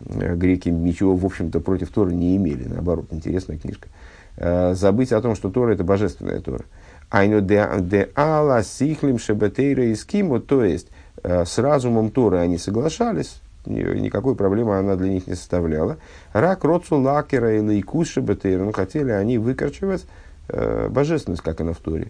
э, 0.00 0.34
греки 0.36 0.68
ничего, 0.68 1.16
в 1.16 1.24
общем-то, 1.24 1.60
против 1.60 1.90
Торы 1.90 2.14
не 2.14 2.36
имели. 2.36 2.64
Наоборот, 2.68 3.06
интересная 3.10 3.58
книжка. 3.58 3.88
Э, 4.36 4.74
забыть 4.74 5.12
о 5.12 5.20
том, 5.22 5.34
что 5.34 5.50
Тора– 5.50 5.72
это 5.74 5.84
божественная 5.84 6.40
Тора. 6.40 6.64
Айно 7.10 7.40
де 7.40 8.08
ала 8.14 8.62
сихлим 8.62 9.18
шебетейра 9.18 9.84
и 9.84 9.94
скиму, 9.94 10.40
то 10.40 10.64
есть, 10.64 10.88
э, 11.22 11.44
с 11.44 11.58
разумом 11.58 12.10
Торы 12.10 12.38
они 12.38 12.58
соглашались, 12.58 13.40
никакой 13.66 14.34
проблемы 14.34 14.76
она 14.76 14.96
для 14.96 15.10
них 15.10 15.26
не 15.26 15.34
составляла. 15.34 15.98
Рак 16.32 16.64
роцу 16.64 17.00
лакера 17.00 17.56
и 17.56 17.60
лейкус 17.60 18.08
шебетейра, 18.08 18.64
ну, 18.64 18.72
хотели 18.72 19.10
они 19.10 19.38
выкорчевать 19.38 20.04
э, 20.48 20.88
божественность, 20.88 21.42
как 21.42 21.60
она 21.60 21.72
в 21.72 21.78
Торе. 21.78 22.08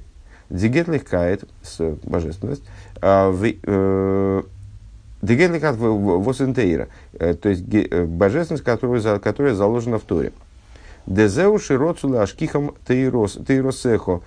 С 0.48 1.80
божественность, 2.04 2.62
а, 3.02 3.32
э, 3.32 4.42
Дигет 5.22 5.50
легкает 5.50 5.78
восентейра, 5.78 6.88
э, 7.14 7.34
то 7.34 7.48
есть 7.48 7.64
божественность, 7.64 8.64
которая, 8.64 9.18
которая 9.18 9.54
заложена 9.54 9.98
в 9.98 10.02
Торе. 10.02 10.32
Дезеу 11.06 11.58
широцула 11.58 12.22
ашкихам 12.22 12.74
тейросехо. 12.86 14.22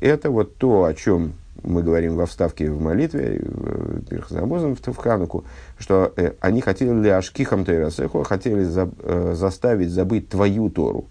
Это 0.00 0.30
вот 0.30 0.56
то, 0.56 0.84
о 0.84 0.94
чем 0.94 1.34
мы 1.62 1.82
говорим 1.82 2.16
во 2.16 2.26
вставке 2.26 2.70
в 2.70 2.80
молитве, 2.80 3.40
в 3.42 4.04
Пирхазамозом, 4.06 4.76
в 4.76 4.96
Хануку, 4.96 5.44
что 5.78 6.12
э, 6.16 6.32
они 6.40 6.60
хотели 6.60 6.92
ли 6.92 7.10
ашкихам 7.10 7.64
тейросехо, 7.64 8.24
хотели 8.24 8.64
за, 8.64 8.88
э, 9.00 9.34
заставить 9.36 9.90
забыть 9.90 10.28
твою 10.28 10.70
Тору 10.70 11.06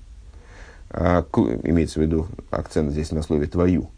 а, 0.90 1.26
имеется 1.64 2.00
в 2.00 2.04
виду 2.04 2.28
акцент 2.50 2.92
здесь 2.92 3.12
на 3.12 3.22
слове 3.22 3.48
«твою». 3.48 3.90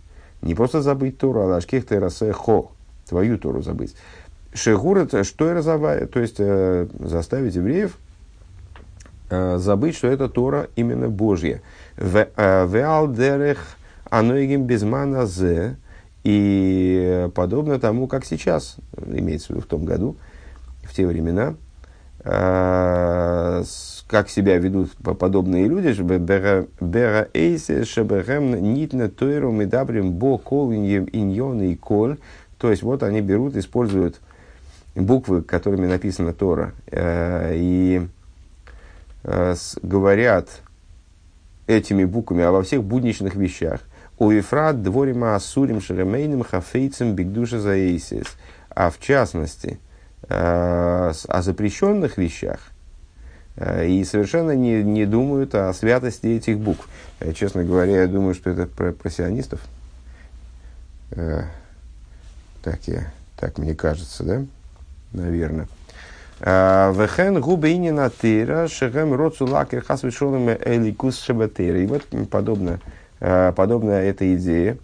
Не 0.41 0.55
просто 0.55 0.81
забыть 0.81 1.17
Тору, 1.17 1.41
а 1.41 1.45
лашкех 1.45 1.87
терасе 1.87 2.33
хо, 2.33 2.71
твою 3.07 3.37
Тору 3.39 3.61
забыть. 3.61 3.95
Шегур 4.53 4.99
это 4.99 5.23
что 5.23 5.49
и 5.49 5.53
разовая, 5.53 6.05
то 6.05 6.19
есть 6.19 6.35
э, 6.37 6.87
заставить 6.99 7.55
евреев 7.55 7.97
э, 7.97 8.02
забыть, 9.57 9.95
что 9.95 10.07
это 10.07 10.29
Тора 10.29 10.67
именно 10.75 11.09
Божья. 11.09 11.61
Э, 11.97 12.67
Веалдерех 12.67 13.59
аноигим 14.09 14.65
безмана 14.65 15.25
зе, 15.25 15.77
и 16.23 17.29
подобно 17.35 17.79
тому, 17.79 18.07
как 18.07 18.25
сейчас, 18.25 18.77
имеется 19.05 19.47
в 19.47 19.49
виду 19.51 19.61
в 19.61 19.65
том 19.65 19.85
году, 19.85 20.15
в 20.83 20.93
те 20.93 21.05
времена, 21.05 21.55
э, 22.23 23.63
как 24.07 24.29
себя 24.29 24.57
ведут 24.57 24.91
подобные 25.19 25.67
люди, 25.67 25.89
бера 26.01 27.27
эйсе, 27.33 27.83
шеберем 27.83 28.73
нитна 28.73 29.09
тойру 29.09 29.51
медабрим 29.51 30.11
бо 30.11 30.37
кол 30.37 30.71
иньон 30.71 31.61
и 31.61 31.75
коль. 31.75 32.17
То 32.57 32.69
есть 32.71 32.83
вот 32.83 33.03
они 33.03 33.21
берут, 33.21 33.57
используют 33.57 34.21
буквы, 34.95 35.41
которыми 35.41 35.87
написана 35.87 36.33
Тора, 36.33 36.73
э, 36.89 37.53
и 37.55 38.01
э, 38.01 38.07
говорят 39.23 40.49
этими 41.65 42.03
буквами 42.03 42.43
обо 42.43 42.61
всех 42.63 42.83
будничных 42.83 43.35
вещах. 43.35 43.81
У 44.17 44.31
Ефрат 44.31 44.83
дворима 44.83 45.35
асурим 45.35 45.81
шеремейным 45.81 46.43
хафейцем 46.43 47.15
бигдуша 47.15 47.59
заэйсис. 47.59 48.27
А 48.69 48.89
в 48.89 48.99
частности, 48.99 49.79
э, 50.27 51.13
о 51.27 51.41
запрещенных 51.41 52.17
вещах, 52.17 52.59
Э, 53.55 53.87
и 53.87 54.03
совершенно 54.03 54.51
не, 54.51 54.83
не 54.83 55.05
думают 55.05 55.53
о 55.55 55.71
святости 55.73 56.27
этих 56.27 56.59
букв. 56.59 56.87
Э, 57.19 57.33
честно 57.33 57.63
говоря, 57.63 58.01
я 58.01 58.07
думаю, 58.07 58.33
что 58.33 58.49
это 58.49 58.65
про, 58.65 58.91
про 58.91 59.09
сионистов. 59.09 59.59
Э, 61.11 61.43
так, 62.63 62.79
я, 62.87 63.11
так 63.37 63.57
мне 63.57 63.75
кажется, 63.75 64.23
да? 64.23 64.43
Наверное. 65.11 65.67
Вехен 66.39 67.39
губейни 67.39 67.91
натыра 67.91 68.67
шехем 68.67 69.13
роцу 69.13 69.45
лакер 69.45 69.81
хас 69.81 70.03
эликус 70.03 71.21
шабатыра. 71.21 71.79
И 71.79 71.85
вот 71.85 72.03
подобно, 72.29 72.79
подобно 73.19 73.91
этой 73.91 74.35
идее 74.35 74.77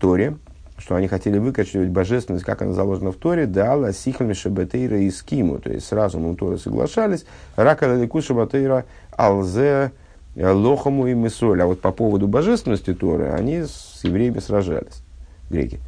Торе, 0.00 0.36
что 0.76 0.96
они 0.96 1.06
хотели 1.06 1.38
выкачивать 1.38 1.88
божественность, 1.88 2.44
как 2.44 2.62
она 2.62 2.72
заложена 2.72 3.12
в 3.12 3.16
Торе, 3.16 3.46
дала 3.46 3.92
сихлами 3.92 4.32
шабатейра 4.32 4.98
и 4.98 5.10
скиму, 5.10 5.58
то 5.58 5.72
есть 5.72 5.86
с 5.86 5.92
разумом 5.92 6.36
Торы 6.36 6.58
соглашались, 6.58 7.24
рака 7.56 7.84
лалику 7.84 8.20
шабатейра 8.20 8.84
алзе 9.16 9.92
лохому 10.36 11.06
и 11.06 11.14
мисоль. 11.14 11.62
А 11.62 11.66
вот 11.66 11.80
по 11.80 11.92
поводу 11.92 12.26
божественности 12.26 12.92
Торы 12.92 13.28
они 13.30 13.62
с 13.62 14.00
евреями 14.02 14.40
сражались, 14.40 15.02
греки. 15.48 15.78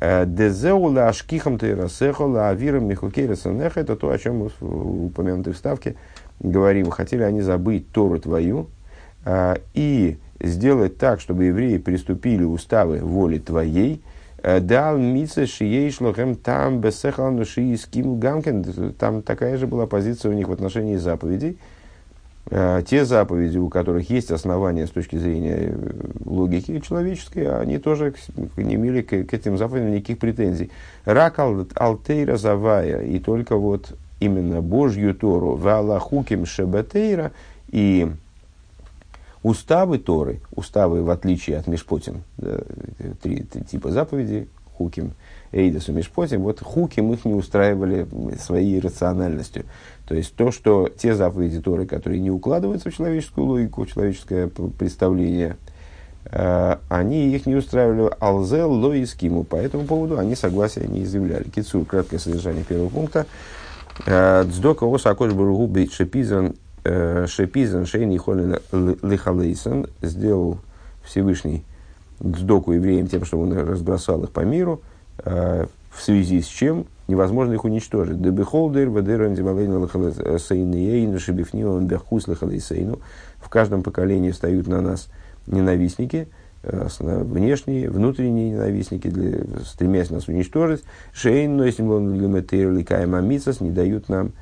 «Э, 0.00 0.24
Дезеула 0.26 1.08
ашкихам 1.08 1.58
тейрасехо 1.58 2.24
ла 2.24 2.48
авирам 2.48 2.86
михукейра 2.86 3.36
санеха. 3.36 3.80
Это 3.80 3.96
то, 3.96 4.10
о 4.10 4.18
чем 4.18 4.38
мы 4.38 4.50
в 4.60 5.06
упомянутой 5.06 5.52
вставке 5.52 5.96
говорим. 6.40 6.90
Хотели 6.90 7.22
они 7.22 7.40
забыть 7.40 7.90
Тору 7.92 8.18
твою 8.18 8.68
э, 9.24 9.56
и 9.74 10.18
сделать 10.40 10.98
так, 10.98 11.20
чтобы 11.20 11.44
евреи 11.44 11.78
приступили 11.78 12.44
уставы 12.44 12.98
воли 12.98 13.38
твоей, 13.38 14.02
Э, 14.42 14.60
дал 14.60 14.96
мица 14.96 15.46
шией 15.46 15.90
шлохем 15.90 16.34
там 16.34 16.80
бесехалну 16.80 17.44
шии 17.44 17.76
ским 17.76 18.18
гамкен. 18.18 18.94
Там 18.98 19.22
такая 19.22 19.56
же 19.58 19.66
была 19.66 19.86
позиция 19.86 20.30
у 20.30 20.34
них 20.34 20.48
в 20.48 20.52
отношении 20.52 20.96
заповедей. 20.96 21.58
Э, 22.46 22.82
те 22.86 23.04
заповеди, 23.04 23.58
у 23.58 23.68
которых 23.68 24.10
есть 24.10 24.30
основания 24.30 24.86
с 24.86 24.90
точки 24.90 25.16
зрения 25.16 25.56
э, 25.58 25.90
логики 26.24 26.80
человеческой, 26.80 27.60
они 27.60 27.78
тоже 27.78 28.14
не 28.56 28.74
имели 28.74 29.02
к, 29.02 29.24
к 29.24 29.34
этим 29.34 29.58
заповедям 29.58 29.92
никаких 29.92 30.18
претензий. 30.18 30.70
Рак 31.04 31.38
алтейра 31.38 32.36
завая, 32.36 33.02
и 33.02 33.18
только 33.18 33.56
вот 33.56 33.94
именно 34.20 34.62
Божью 34.62 35.14
Тору, 35.14 35.54
валахуким 35.54 36.46
шебетейра, 36.46 37.32
и 37.68 38.10
Уставы 39.42 39.98
Торы, 39.98 40.40
уставы 40.54 41.02
в 41.02 41.08
отличие 41.08 41.56
от 41.56 41.66
Мишпотим, 41.66 42.24
да, 42.36 42.58
три, 43.22 43.42
три 43.42 43.62
типа 43.62 43.90
заповедей, 43.90 44.48
Хуким, 44.76 45.12
Эйдес 45.52 45.88
и 45.88 45.92
Мишпотим, 45.92 46.42
вот 46.42 46.60
Хуким 46.60 47.12
их 47.12 47.24
не 47.24 47.34
устраивали 47.34 48.06
своей 48.38 48.80
рациональностью. 48.80 49.64
То 50.06 50.14
есть 50.14 50.34
то, 50.34 50.50
что 50.50 50.88
те 50.88 51.14
заповеди 51.14 51.60
Торы, 51.60 51.86
которые 51.86 52.20
не 52.20 52.30
укладываются 52.30 52.90
в 52.90 52.94
человеческую 52.94 53.46
логику, 53.46 53.84
в 53.84 53.92
человеческое 53.92 54.48
представление, 54.48 55.56
э, 56.26 56.76
они 56.88 57.34
их 57.34 57.46
не 57.46 57.56
устраивали 57.56 58.98
и 58.98 59.06
скиму. 59.06 59.44
По 59.44 59.56
этому 59.56 59.84
поводу 59.84 60.18
они 60.18 60.34
согласия 60.34 60.86
не 60.86 61.04
изъявляли. 61.04 61.44
Кицур, 61.44 61.84
краткое 61.84 62.18
содержание 62.18 62.64
первого 62.64 62.88
пункта. 62.88 63.26
Э, 64.06 64.44
Дздока 64.44 64.86
оса 64.86 65.10
акош 65.10 65.32
баругу 65.32 65.68
шепизан 65.90 66.54
Э, 66.82 67.26
Шепизан 67.28 67.84
Шейн 67.84 68.16
Ихолин 68.16 68.58
Лихалейсон 69.02 69.86
сделал 70.00 70.58
Всевышний 71.04 71.62
сдоку 72.20 72.72
евреям 72.72 73.06
тем, 73.06 73.24
что 73.24 73.38
он 73.38 73.52
разбросал 73.52 74.24
их 74.24 74.30
по 74.30 74.40
миру, 74.40 74.80
в 75.24 76.02
связи 76.02 76.40
с 76.40 76.46
чем 76.46 76.86
невозможно 77.10 77.54
их 77.54 77.64
уничтожить. 77.64 78.22
Дебихолдер, 78.22 78.88
Бехус, 81.86 82.28
Лахалейсейну. 82.28 83.00
В 83.40 83.48
каждом 83.48 83.82
поколении 83.82 84.30
встают 84.30 84.68
на 84.68 84.80
нас 84.80 85.08
ненавистники, 85.46 86.28
э, 86.62 86.88
внешние, 87.00 87.90
внутренние 87.90 88.50
ненавистники, 88.50 89.08
для, 89.08 89.40
стремясь 89.64 90.10
нас 90.10 90.28
уничтожить. 90.28 90.84
Шейн, 91.12 91.56
но 91.56 91.64
если 91.64 91.82
мы 91.82 92.00
не 93.60 93.70
дают 93.70 94.08
нам 94.08 94.32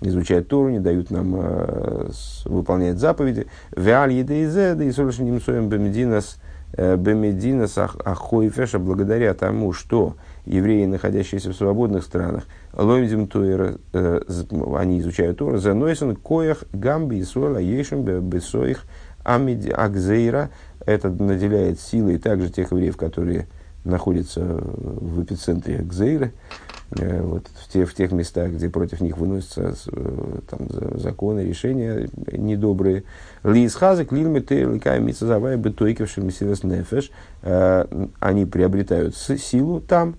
изучают 0.00 0.48
Тору, 0.48 0.70
не 0.70 0.80
дают 0.80 1.10
нам 1.10 1.34
э, 1.36 2.10
выполнять 2.44 2.98
заповеди. 2.98 3.46
Веаль 3.76 4.12
едейзе, 4.12 4.74
да 4.74 4.84
и 4.84 4.92
сольши 4.92 5.22
немцоем 5.22 5.68
бемединас 5.68 6.38
Бемедина 6.76 7.66
Ахойфеша, 8.04 8.78
благодаря 8.78 9.34
тому, 9.34 9.72
что 9.72 10.16
евреи, 10.46 10.86
находящиеся 10.86 11.50
в 11.50 11.56
свободных 11.56 12.04
странах, 12.04 12.44
Лоймзим 12.72 13.26
Туэр, 13.26 13.78
они 13.92 15.00
изучают 15.00 15.38
Тора, 15.38 15.58
Занойсен 15.58 16.16
Коях 16.16 16.64
Гамби 16.72 17.20
Исуэла 17.20 17.58
Ешем 17.58 18.02
Бесоих 18.02 18.84
Амиди 19.22 19.70
Акзейра, 19.70 20.50
это 20.86 21.10
наделяет 21.10 21.78
силой 21.78 22.18
также 22.18 22.48
тех 22.48 22.72
евреев, 22.72 22.96
которые 22.96 23.48
находятся 23.84 24.40
в 24.42 25.22
эпицентре 25.22 25.78
Акзейра, 25.78 26.30
Э, 26.30 26.81
вот, 26.94 27.46
в, 27.54 27.72
те, 27.72 27.86
в 27.86 27.94
тех 27.94 28.12
местах, 28.12 28.50
где 28.50 28.68
против 28.68 29.00
них 29.00 29.16
выносятся 29.16 29.74
э, 29.90 30.38
там, 30.48 30.98
законы, 30.98 31.40
решения 31.40 32.10
недобрые. 32.30 33.04
Лиз 33.44 33.74
хазик, 33.74 34.12
лильмиты, 34.12 34.64
ликай 34.64 35.00
митсазавая, 35.00 35.56
бытойкивши 35.56 36.20
мессирас 36.20 36.64
нефеш. 36.64 37.10
Э, 37.42 37.86
они 38.20 38.44
приобретают 38.44 39.16
силу 39.16 39.80
там, 39.80 40.16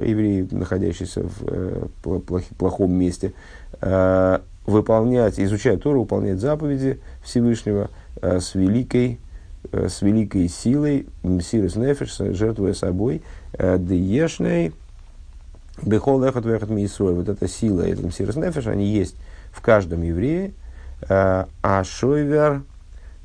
евреи, 0.00 0.46
находящиеся 0.52 1.24
в 1.24 1.88
плохом 2.56 2.92
месте, 2.92 3.32
выполнять, 4.66 5.40
изучать 5.40 5.82
Тору, 5.82 6.02
выполнять 6.02 6.38
заповеди 6.38 7.00
Всевышнего 7.24 7.90
с 8.22 8.54
великой, 8.54 9.18
с 9.72 10.02
великой 10.02 10.48
силой, 10.48 11.08
мсирас 11.24 11.74
нефеш, 11.74 12.18
жертвуя 12.36 12.74
собой, 12.74 13.22
деешной, 13.58 14.72
Бехол 15.82 16.22
эхот 16.24 16.44
вехот 16.44 16.70
миисрой. 16.70 17.14
Вот 17.14 17.28
эта 17.28 17.48
сила, 17.48 17.82
этот 17.82 18.04
мсирос 18.04 18.36
нефеш, 18.36 18.66
они 18.66 18.86
есть 18.86 19.16
в 19.52 19.60
каждом 19.60 20.02
еврее. 20.02 20.52
Э, 21.08 21.46
а 21.62 21.84
шойвер 21.84 22.62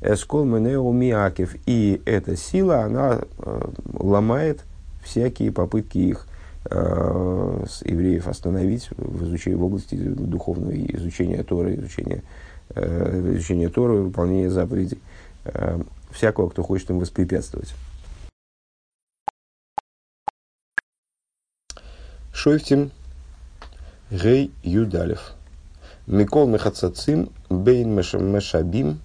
эскол 0.00 0.44
менео 0.44 0.92
миакев. 0.92 1.56
И 1.66 2.00
эта 2.04 2.36
сила, 2.36 2.82
она 2.82 3.20
э, 3.38 3.60
ломает 3.94 4.60
всякие 5.04 5.52
попытки 5.52 5.98
их 5.98 6.26
э, 6.70 7.64
с 7.68 7.82
евреев 7.82 8.28
остановить 8.28 8.88
в, 8.96 9.24
изучении, 9.24 9.56
в 9.56 9.64
области 9.64 9.94
духовного 9.94 10.74
изучения 10.74 11.42
Торы, 11.42 11.76
изучения, 11.76 12.22
изучения 12.74 13.68
Торы, 13.68 14.02
выполнения 14.02 14.50
заповедей. 14.50 14.98
Всякого, 16.10 16.48
кто 16.48 16.62
хочет 16.62 16.90
им 16.90 16.98
воспрепятствовать. 16.98 17.72
Шойфтим 22.36 22.90
Гей 24.10 24.52
Юдалев. 24.62 25.32
מקול 26.06 26.46
מחצצים 26.46 27.30
בין 27.48 27.94
משאבים 27.94 29.00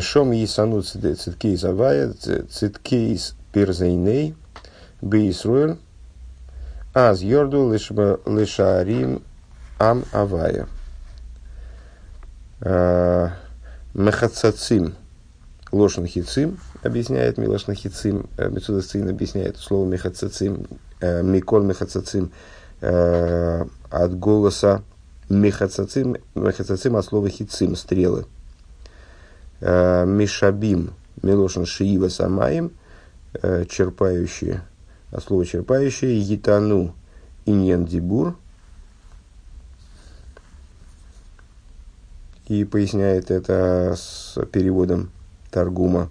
שם 0.00 0.32
יתנו 0.32 0.82
צדקות 0.82 1.62
הוי׳ 1.62 2.12
צדקות 2.12 3.36
פרזונו 3.52 4.34
בישראל 5.00 5.76
אז 6.92 7.20
ירדו 7.22 7.70
לשערים 7.70 9.22
עם 9.78 10.02
הוי׳. 10.10 10.66
מחצצים 13.94 14.96
לשון 15.70 16.06
חצים 16.06 16.58
объясняет 16.82 17.38
מלשון 17.38 17.76
חצים, 17.76 18.28
מצודת 18.36 18.75
ציון 18.75 19.08
объясняет 19.08 19.56
слово 19.58 19.86
מחצצים 19.86 20.66
Э, 20.66 20.87
מקול 21.00 21.64
מחצצים 21.64 22.32
э, 22.80 23.64
от 23.90 24.18
голоса 24.18 24.82
Мехацацим, 25.28 26.16
Мехацацим 26.34 26.96
от 26.96 27.04
слова 27.04 27.28
хицим, 27.28 27.76
стрелы. 27.76 28.26
Э, 29.60 30.04
Мишабим, 30.06 30.94
Милошин 31.22 31.66
Шиива 31.66 32.08
Самаем, 32.08 32.72
черпающие, 33.32 34.62
от 35.10 35.22
слова 35.22 35.44
черпающие, 35.44 36.20
Етану 36.20 36.94
Иньен 37.46 37.84
Дибур. 37.84 38.36
И 42.46 42.64
поясняет 42.64 43.30
это 43.30 43.94
с 43.96 44.38
переводом 44.50 45.10
Таргума. 45.50 46.10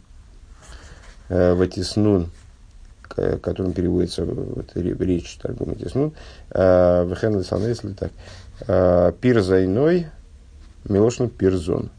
Ватиснун 1.30 2.30
которым 3.42 3.74
переводится 3.74 4.26
вот, 4.26 4.72
речь 4.76 5.38
Таргума 5.42 5.76
Теснун, 5.76 6.14
а, 6.52 7.06
Вехен 7.06 7.38
если 7.68 7.94
так, 7.94 8.12
а, 8.68 9.12
Пир 9.12 9.42
Зайной, 9.42 10.08
Милошну 10.88 11.28
Пирзон. 11.28 11.90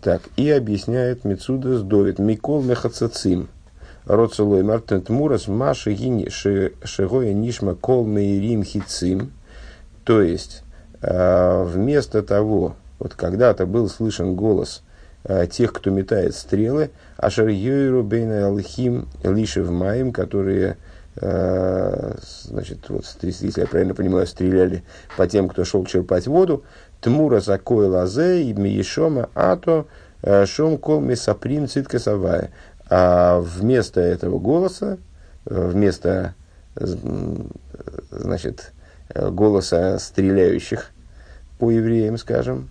Так, 0.00 0.22
и 0.36 0.50
объясняет 0.50 1.24
Мецуда 1.24 1.82
Довид, 1.82 2.18
Микол 2.18 2.62
Мехацацим, 2.62 3.48
Роцелой 4.04 4.62
Тмурас, 5.00 5.48
Маши 5.48 5.94
Гини, 5.94 6.28
Шигоя 6.28 7.32
Нишма 7.32 7.74
Кол 7.74 8.04
Мейрим 8.04 8.64
Хицим, 8.64 9.32
то 10.04 10.20
есть, 10.20 10.62
вместо 11.00 12.22
того, 12.22 12.76
вот 12.98 13.14
когда-то 13.14 13.64
был 13.64 13.88
слышен 13.88 14.36
голос 14.36 14.82
Э, 14.82 14.93
тех, 15.50 15.72
кто 15.72 15.90
метает 15.90 16.34
стрелы, 16.34 16.90
Ашер 17.16 17.48
Йойру 17.48 18.02
Бейна 18.02 18.46
Алхим 18.46 19.08
Лишев 19.22 19.70
Маем, 19.70 20.12
которые 20.12 20.76
э, 21.16 22.16
значит, 22.44 22.88
вот, 22.88 23.04
если 23.22 23.60
я 23.60 23.66
правильно 23.66 23.94
понимаю, 23.94 24.26
стреляли 24.26 24.84
по 25.16 25.26
тем, 25.26 25.48
кто 25.48 25.64
шел 25.64 25.86
черпать 25.86 26.26
воду, 26.26 26.64
Тмура 27.00 27.40
Закой 27.40 27.86
Лазе 27.86 28.42
и 28.42 28.52
Миешома 28.52 29.30
Ато 29.34 29.86
э, 30.22 30.44
Шом 30.46 30.76
Кол 30.76 31.00
Месаприм 31.00 31.68
Цитка 31.68 31.98
Савая. 31.98 32.50
А 32.90 33.40
вместо 33.40 34.00
этого 34.00 34.38
голоса, 34.38 34.98
вместо 35.46 36.34
значит, 38.10 38.72
голоса 39.14 39.98
стреляющих 39.98 40.90
по 41.58 41.70
евреям, 41.70 42.18
скажем, 42.18 42.68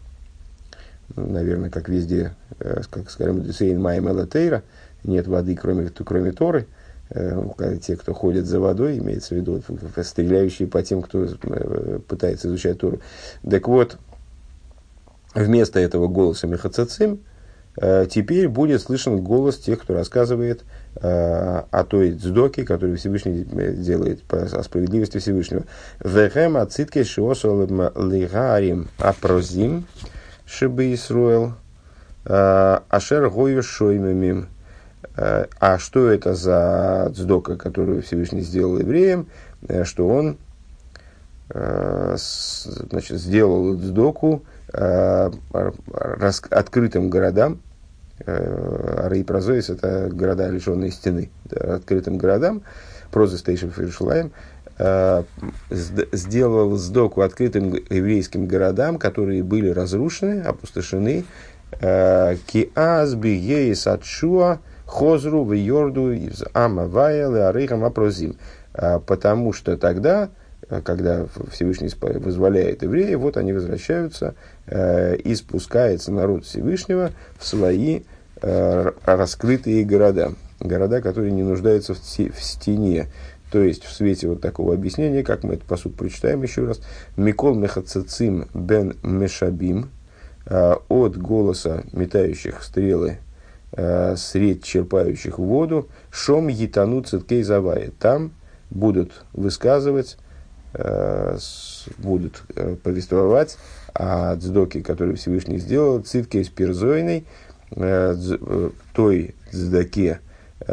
наверное, 1.15 1.69
как 1.69 1.89
везде, 1.89 2.35
э, 2.59 2.81
как 2.89 3.09
скажем, 3.09 3.51
Сейн 3.51 3.81
Майм 3.81 4.09
Элатейра, 4.09 4.63
нет 5.03 5.27
воды, 5.27 5.55
кроме, 5.55 5.89
кроме 5.89 6.31
Торы. 6.31 6.67
Э, 7.09 7.77
те, 7.81 7.95
кто 7.95 8.13
ходит 8.13 8.45
за 8.45 8.59
водой, 8.59 8.97
имеется 8.97 9.35
в 9.35 9.37
виду, 9.37 9.61
стреляющие 10.03 10.67
по 10.67 10.81
тем, 10.81 11.01
кто 11.01 11.25
э, 11.25 11.99
пытается 12.07 12.47
изучать 12.47 12.79
Тору. 12.79 12.99
Так 13.49 13.67
вот, 13.67 13.97
вместо 15.35 15.79
этого 15.79 16.07
голоса 16.07 16.47
Мехацацим, 16.47 17.19
теперь 17.75 18.47
будет 18.47 18.83
слышен 18.83 19.23
голос 19.23 19.57
тех, 19.57 19.81
кто 19.81 19.95
рассказывает 19.95 20.63
о 21.01 21.83
той 21.89 22.11
дздоке, 22.11 22.65
которую 22.65 22.99
Всевышний 22.99 23.43
делает, 23.43 24.21
о 24.31 24.61
справедливости 24.61 25.17
Всевышнего. 25.17 25.63
Вехем 25.99 26.55
ацитке 26.55 27.03
шиосол 27.03 27.63
лигарим 27.65 28.89
апрозим 28.99 29.87
Шибы 30.45 30.93
Исруэл, 30.93 31.53
э, 32.25 32.79
Ашер 32.89 33.29
Гою 33.29 33.63
Шоймамим. 33.63 34.47
Э, 35.15 35.45
а 35.59 35.77
что 35.77 36.09
это 36.09 36.33
за 36.33 37.11
цдока, 37.15 37.55
которую 37.55 38.01
Всевышний 38.01 38.41
сделал 38.41 38.77
евреям, 38.79 39.27
э, 39.67 39.83
что 39.83 40.07
он 40.07 40.37
значит, 41.49 43.19
сделал 43.19 43.77
цдоку 43.77 44.43
открытым 46.49 47.09
городам, 47.09 47.59
Ара 48.25 49.15
и 49.15 49.23
Прозоис– 49.23 49.69
это 49.71 50.09
города, 50.11 50.49
лишенные 50.49 50.89
стены, 50.89 51.29
открытым 51.51 52.17
городам, 52.17 52.63
Проза 53.11 53.37
Стейшн 53.37 53.67
Фершулаем, 53.69 54.31
Э, 54.62 54.62
сделал 55.69 56.75
сдоку 56.77 57.21
открытым 57.21 57.75
еврейским 57.89 58.47
городам, 58.47 58.97
которые 58.97 59.43
были 59.43 59.69
разрушены, 59.69 60.41
опустошены. 60.41 61.25
Э, 61.79 62.35
Киазби 62.47 63.29
ейс 63.29 63.87
отшуа 63.87 64.59
хозру 64.85 65.43
в 65.43 65.53
йорду 65.53 66.11
из 66.11 66.43
амавая 66.53 67.29
леарейхам 67.29 67.83
апрозим. 67.83 68.37
Э, 68.73 68.99
потому 69.05 69.53
что 69.53 69.77
тогда, 69.77 70.29
когда 70.83 71.27
Всевышний 71.51 71.89
вызволяет 72.19 72.83
евреев, 72.83 73.19
вот 73.19 73.37
они 73.37 73.53
возвращаются 73.53 74.33
и 74.71 75.35
спускается 75.35 76.11
народ 76.11 76.45
Всевышнего 76.45 77.11
в 77.37 77.45
свои 77.45 78.03
раскрытые 78.41 79.83
города. 79.83 80.33
Города, 80.59 81.01
которые 81.01 81.33
не 81.33 81.43
нуждаются 81.43 81.93
в 81.93 81.97
стене, 81.97 83.09
то 83.53 83.61
есть, 83.61 83.83
в 83.83 83.93
свете 83.93 84.29
вот 84.29 84.41
такого 84.41 84.73
объяснения, 84.73 85.21
как 85.21 85.43
мы 85.43 85.53
это 85.53 85.63
по 85.63 85.77
сути 85.77 85.93
прочитаем 85.93 86.41
еще 86.41 86.65
раз, 86.65 86.81
Микол 87.17 87.53
Мехацицим 87.53 88.47
бен 88.55 88.95
Мешабим, 89.03 89.91
а, 90.47 90.81
от 90.89 91.15
голоса 91.17 91.83
метающих 91.91 92.63
стрелы 92.63 93.19
а, 93.71 94.15
средь 94.17 94.63
черпающих 94.63 95.37
воду, 95.37 95.87
Шом 96.09 96.47
Етану 96.47 97.03
Циткей 97.03 97.43
Завая. 97.43 97.91
Там 97.99 98.31
будут 98.71 99.23
высказывать, 99.33 100.17
а, 100.73 101.37
будут 101.99 102.41
повествовать 102.81 103.59
о 103.93 104.35
цдоке, 104.35 104.81
который 104.81 105.13
Всевышний 105.13 105.59
сделал, 105.59 106.01
Циткей 106.01 106.43
с 106.43 106.49
той 108.95 109.35
цдаке, 109.51 110.21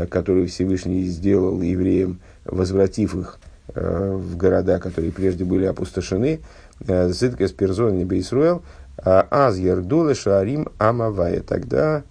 которую 0.09 0.49
Всевышний 0.49 1.05
сделал 1.05 1.61
евреям, 1.61 2.21
возвратив 2.51 3.15
их 3.15 3.39
в 3.75 4.37
города, 4.37 4.79
которые 4.79 5.13
прежде 5.13 5.45
были 5.45 5.65
опустошены, 5.65 6.41
Зиткес 6.81 7.53
Перзон 7.53 8.05
Бейсруэл, 8.05 8.63
Аз 9.05 9.57
Ярдулы 9.57 10.15
Шарим 10.15 10.69
Амавая. 10.79 11.41
Тогда 11.41 12.03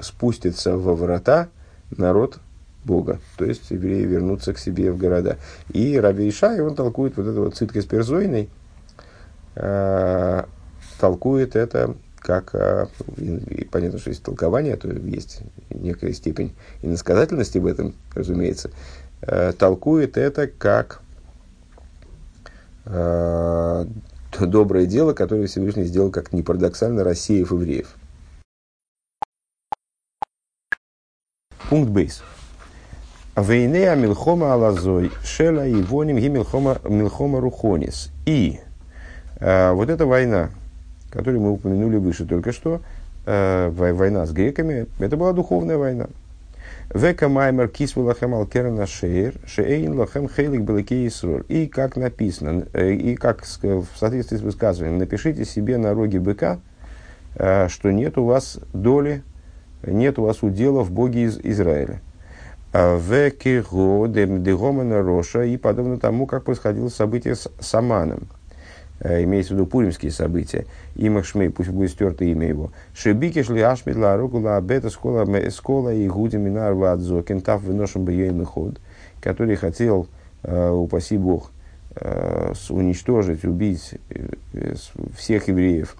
спустится 0.00 0.76
во 0.76 0.94
врата 0.94 1.48
народ 1.96 2.38
Бога. 2.84 3.20
То 3.36 3.44
есть 3.44 3.70
евреи 3.70 4.04
вернутся 4.04 4.52
к 4.52 4.58
себе 4.58 4.90
в 4.92 4.98
города. 4.98 5.38
И 5.72 5.98
Раби 5.98 6.28
Ишай, 6.28 6.60
он 6.60 6.74
толкует 6.74 7.16
вот 7.16 7.26
это 7.26 7.40
вот 7.40 7.54
циткой 7.54 7.82
с 7.82 7.88
э, 9.54 10.44
толкует 10.98 11.56
это 11.56 11.94
как, 12.22 12.54
э, 12.54 12.86
и 13.16 13.64
понятно, 13.64 13.98
что 13.98 14.10
есть 14.10 14.22
толкование, 14.22 14.76
то 14.76 14.88
есть 14.88 15.40
некая 15.70 16.12
степень 16.12 16.54
иносказательности 16.82 17.58
в 17.58 17.66
этом, 17.66 17.94
разумеется, 18.14 18.70
э, 19.22 19.52
толкует 19.52 20.16
это 20.16 20.46
как 20.46 21.02
э, 22.86 23.86
доброе 24.40 24.86
дело, 24.86 25.12
которое 25.12 25.46
Всевышний 25.46 25.84
сделал, 25.84 26.10
как 26.10 26.32
не 26.32 26.42
парадоксально, 26.42 27.04
рассеяв 27.04 27.50
евреев. 27.50 27.94
Пункт 31.68 31.90
бейс. 31.90 32.22
Вейнея 33.34 33.96
милхома 33.96 34.52
алазой, 34.52 35.10
шела 35.24 35.66
и 35.66 35.80
воним 35.80 36.16
милхома, 36.16 36.78
милхома 36.84 37.40
рухонис. 37.40 38.10
И 38.26 38.60
э, 39.40 39.72
вот 39.72 39.88
эта 39.88 40.04
война, 40.04 40.50
которую 41.12 41.42
мы 41.42 41.52
упомянули 41.52 41.98
выше 41.98 42.24
только 42.24 42.52
что, 42.52 42.80
э, 43.26 43.70
война 43.70 44.26
с 44.26 44.32
греками, 44.32 44.86
это 44.98 45.16
была 45.16 45.32
духовная 45.32 45.76
война. 45.76 46.06
Века 46.92 47.28
маймер 47.28 47.68
кисву 47.68 48.02
лахем 48.02 48.34
алкерна 48.34 48.86
шеер, 48.86 49.34
шеэйн 49.46 49.98
лахем 49.98 50.28
хейлик 50.28 50.62
белаки 50.62 51.10
И 51.48 51.66
как 51.66 51.96
написано, 51.96 52.66
э, 52.72 52.92
и 52.92 53.14
как 53.14 53.44
в 53.44 53.86
соответствии 53.96 54.36
с 54.36 54.40
высказыванием, 54.40 54.98
напишите 54.98 55.44
себе 55.44 55.76
на 55.76 55.94
роге 55.94 56.18
быка, 56.18 56.58
э, 57.36 57.68
что 57.68 57.90
нет 57.90 58.18
у 58.18 58.24
вас 58.24 58.58
доли, 58.72 59.22
нет 59.86 60.18
у 60.18 60.24
вас 60.24 60.42
удела 60.42 60.82
в 60.82 60.90
Боге 60.90 61.24
из 61.24 61.38
Израиля. 61.38 62.00
В 62.72 63.30
Кирго, 63.32 64.08
Дегомана 64.08 65.02
Роша, 65.02 65.44
и 65.44 65.58
подобно 65.58 65.98
тому, 65.98 66.26
как 66.26 66.44
происходило 66.44 66.88
событие 66.88 67.34
с 67.34 67.50
Саманом. 67.60 68.28
Э, 69.04 69.24
имеется 69.24 69.52
в 69.52 69.56
виду 69.56 69.66
пуримские 69.66 70.12
события. 70.12 70.64
Имах 70.94 71.24
Шмей, 71.24 71.50
пусть 71.50 71.70
будет 71.70 71.90
стерто 71.90 72.24
имя 72.24 72.46
его. 72.46 72.70
Шебики 72.94 73.42
шли 73.42 73.60
ашмит 73.60 73.96
ла 73.96 74.16
ругула 74.16 74.56
абета 74.56 74.90
скола 74.90 75.26
скола 75.50 75.92
и 75.92 76.06
гуди 76.06 76.36
минар 76.36 76.74
вадзо 76.74 77.22
кентав 77.22 77.62
выношен 77.62 78.04
бы 78.04 78.44
ход, 78.44 78.78
который 79.20 79.56
хотел, 79.56 80.06
э, 80.44 80.70
упаси 80.70 81.16
Бог, 81.16 81.50
э, 81.96 82.52
уничтожить, 82.70 83.44
убить 83.44 83.94
всех 85.16 85.48
евреев 85.48 85.96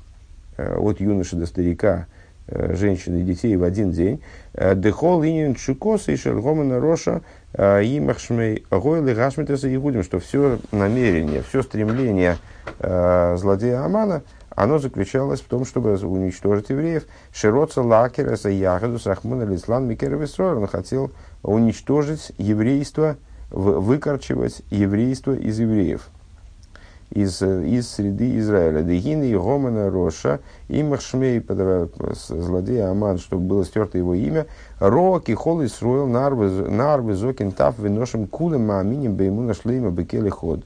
от 0.57 1.01
юноши 1.01 1.35
до 1.35 1.47
старика, 1.47 2.07
женщин 2.49 3.19
и 3.19 3.23
детей 3.23 3.57
в 3.57 3.63
один 3.63 3.91
день. 3.93 4.23
Э, 4.55 4.75
Дехол 4.75 5.23
инин 5.25 5.55
чукоса 5.55 6.13
и 6.13 6.17
шергомана 6.17 6.81
роша 6.81 7.23
э, 7.53 7.83
имахшмей 7.83 8.65
гойлы 8.71 9.15
гашмитеса 9.15 9.75
игудим, 9.75 10.03
что 10.03 10.19
все 10.19 10.59
намерение, 10.71 11.43
все 11.43 11.63
стремление 11.63 12.39
злодея 12.79 13.85
Амана, 13.85 14.23
оно 14.51 14.79
заключалось 14.79 15.41
в 15.41 15.47
том, 15.47 15.65
чтобы 15.65 15.97
уничтожить 15.97 16.71
евреев. 16.71 17.05
Широца 17.33 17.83
лакереса 17.83 18.51
ягоду 18.51 18.99
сахмуна 18.99 19.43
лислан 19.43 19.89
микеров 19.89 20.29
Он 20.39 20.67
хотел 20.69 21.11
уничтожить 21.43 22.33
еврейство, 22.39 23.17
выкорчевать 23.51 24.63
еврейство 24.71 25.35
из 25.35 25.59
евреев 25.59 26.12
из, 27.15 27.43
из 27.43 27.89
среды 27.91 28.39
Израиля. 28.39 28.83
Дегины 28.83 29.25
и 29.31 29.37
Гомана 29.37 29.91
Роша, 29.91 30.41
и 30.69 30.83
Махшмей, 30.83 31.45
злодея 32.13 32.91
Аман, 32.91 33.19
чтобы 33.19 33.45
было 33.45 33.65
стерто 33.65 33.99
его 33.99 34.15
имя, 34.15 34.47
Роки 34.81 35.33
Хол 35.33 35.65
Исруэл 35.65 36.07
Нарвы 36.07 37.15
Зокин 37.15 37.53
Тав 37.53 37.79
Виношим 37.79 38.27
Кулем 38.27 38.67
Мааминим 38.67 39.15
Беймуна 39.15 39.55
Шлейма 39.55 39.91
Бекели 39.91 40.31
Ход. 40.31 40.65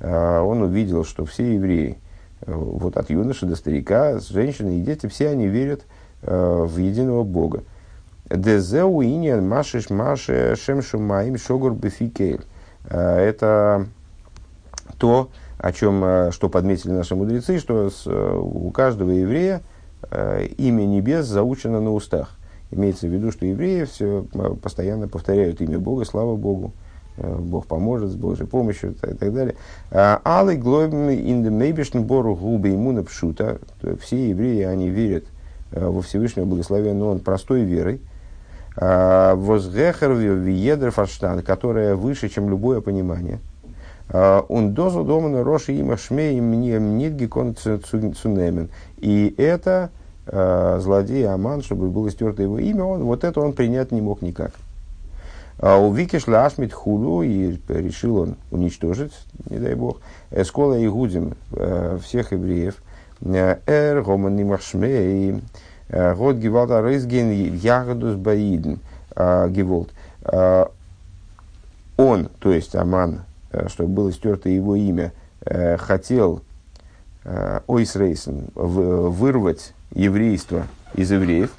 А, 0.00 0.42
он 0.42 0.62
увидел, 0.62 1.04
что 1.04 1.24
все 1.24 1.54
евреи, 1.54 1.98
э, 2.42 2.52
вот 2.54 2.96
от 2.96 3.10
юноши 3.10 3.46
до 3.46 3.56
старика, 3.56 4.18
женщины 4.18 4.78
и 4.78 4.82
дети, 4.82 5.06
все 5.06 5.28
они 5.28 5.46
верят 5.46 5.82
э, 6.22 6.64
в 6.66 6.76
единого 6.76 7.22
Бога. 7.22 7.62
Дезеу 8.28 9.02
иньян 9.02 9.46
машиш 9.48 9.90
маше 9.90 10.56
шемшу 10.56 11.00
маим 11.00 11.36
шогур 11.36 11.72
бефикель. 11.72 12.44
А, 12.88 13.18
это 13.18 13.86
то, 14.98 15.30
о 15.62 15.72
чем, 15.72 16.02
э, 16.04 16.30
что 16.32 16.48
подметили 16.48 16.92
наши 16.92 17.14
мудрецы, 17.14 17.58
что 17.58 17.90
с, 17.90 18.06
э, 18.06 18.38
у 18.38 18.70
каждого 18.70 19.10
еврея 19.10 19.62
э, 20.10 20.46
имя 20.56 20.84
небес 20.84 21.26
заучено 21.26 21.80
на 21.80 21.92
устах. 21.92 22.36
Имеется 22.70 23.08
в 23.08 23.10
виду, 23.10 23.30
что 23.30 23.44
евреи 23.44 23.84
все 23.84 24.24
постоянно 24.62 25.08
повторяют 25.08 25.60
имя 25.60 25.78
Бога, 25.78 26.04
слава 26.04 26.36
Богу, 26.36 26.72
Бог 27.16 27.66
поможет 27.66 28.10
с 28.10 28.14
Божьей 28.14 28.46
помощью 28.46 28.92
и 28.92 28.94
так 28.94 29.34
далее. 29.34 29.56
Алы 29.90 30.56
глобим 30.56 31.10
индемейбишн 31.10 31.98
бору 31.98 32.36
губы 32.36 32.70
иммуна 32.70 33.02
пшута. 33.02 33.58
Все 34.00 34.30
евреи, 34.30 34.62
они 34.62 34.88
верят 34.88 35.24
во 35.72 36.00
Всевышнего 36.00 36.44
благословенного, 36.44 37.10
он 37.10 37.18
простой 37.18 37.62
верой. 37.62 38.00
Возгехер 38.76 40.12
виедр 40.12 40.92
фарштан, 40.92 41.42
которая 41.42 41.96
выше, 41.96 42.28
чем 42.28 42.48
любое 42.48 42.80
понимание– 42.80 43.40
он 44.12 44.74
дозу 44.74 45.04
домана 45.04 45.44
роши 45.44 45.72
има 45.78 45.96
шмей 45.96 46.40
мне 46.40 46.78
нидги 46.80 47.26
кон 47.26 47.54
цунемен. 47.54 48.68
И 48.98 49.32
это 49.38 49.90
э, 50.26 50.78
злодей 50.80 51.28
Аман, 51.28 51.62
чтобы 51.62 51.90
было 51.90 52.10
стерто 52.10 52.42
его 52.42 52.58
имя, 52.58 52.82
он, 52.84 53.04
вот 53.04 53.22
это 53.22 53.40
он 53.40 53.52
принять 53.52 53.92
не 53.92 54.00
мог 54.00 54.20
никак. 54.22 54.52
А 55.58 55.78
у 55.78 55.92
Викиш 55.92 56.26
Лашмит 56.26 56.72
Худу, 56.72 57.22
и 57.22 57.56
решил 57.68 58.16
он 58.16 58.36
уничтожить, 58.50 59.12
не 59.48 59.58
дай 59.58 59.74
бог, 59.74 60.00
Эскола 60.30 60.78
и 60.78 60.88
Гудим, 60.88 61.34
э, 61.52 61.98
всех 62.02 62.32
евреев, 62.32 62.82
Эр, 63.22 64.02
Гоман 64.02 64.34
Нимашмей, 64.34 65.40
Год 65.88 66.36
Гевалта 66.36 66.80
Рызген, 66.80 67.30
Ягодус 67.30 68.14
Баиден, 68.16 68.78
Геволт. 69.14 69.90
Он, 71.96 72.28
то 72.38 72.52
есть 72.52 72.74
Аман, 72.74 73.20
Э, 73.20 73.29
чтобы 73.68 73.90
было 73.90 74.12
стерто 74.12 74.48
его 74.48 74.76
имя, 74.76 75.12
э, 75.44 75.76
хотел 75.76 76.42
э, 77.24 77.60
Ойсрейсен 77.66 78.48
вырвать 78.54 79.74
еврейство 79.92 80.66
из 80.94 81.10
евреев, 81.10 81.50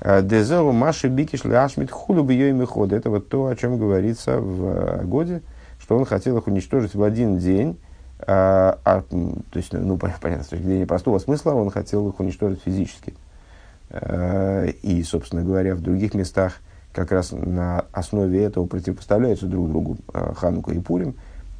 Дезелу 0.00 0.72
Маши 0.72 1.06
Бикиш 1.06 1.44
Ляшмит 1.44 1.92
Худу 1.92 2.24
Бьёйми 2.24 2.64
Ход. 2.64 2.92
Это 2.92 3.08
вот 3.08 3.28
то, 3.28 3.46
о 3.46 3.54
чем 3.54 3.78
говорится 3.78 4.40
в 4.40 5.04
Годе, 5.04 5.42
что 5.78 5.96
он 5.96 6.04
хотел 6.04 6.38
их 6.38 6.48
уничтожить 6.48 6.96
в 6.96 7.02
один 7.04 7.38
день. 7.38 7.78
А, 8.18 8.80
а, 8.84 9.02
то 9.02 9.56
есть, 9.56 9.72
ну, 9.72 9.96
понятно, 9.96 10.42
с 10.42 10.48
точки 10.48 10.64
зрения 10.64 10.86
простого 10.86 11.20
смысла, 11.20 11.52
он 11.52 11.70
хотел 11.70 12.08
их 12.08 12.18
уничтожить 12.18 12.62
физически. 12.64 13.14
И, 14.82 15.04
собственно 15.06 15.42
говоря, 15.42 15.76
в 15.76 15.82
других 15.82 16.14
местах 16.14 16.54
как 16.92 17.12
раз 17.12 17.32
на 17.32 17.86
основе 17.92 18.42
этого 18.42 18.66
противопоставляются 18.66 19.46
друг 19.46 19.68
другу 19.68 19.96
а, 20.12 20.34
Ханука 20.34 20.72
и 20.72 20.78
Пурим, 20.78 21.14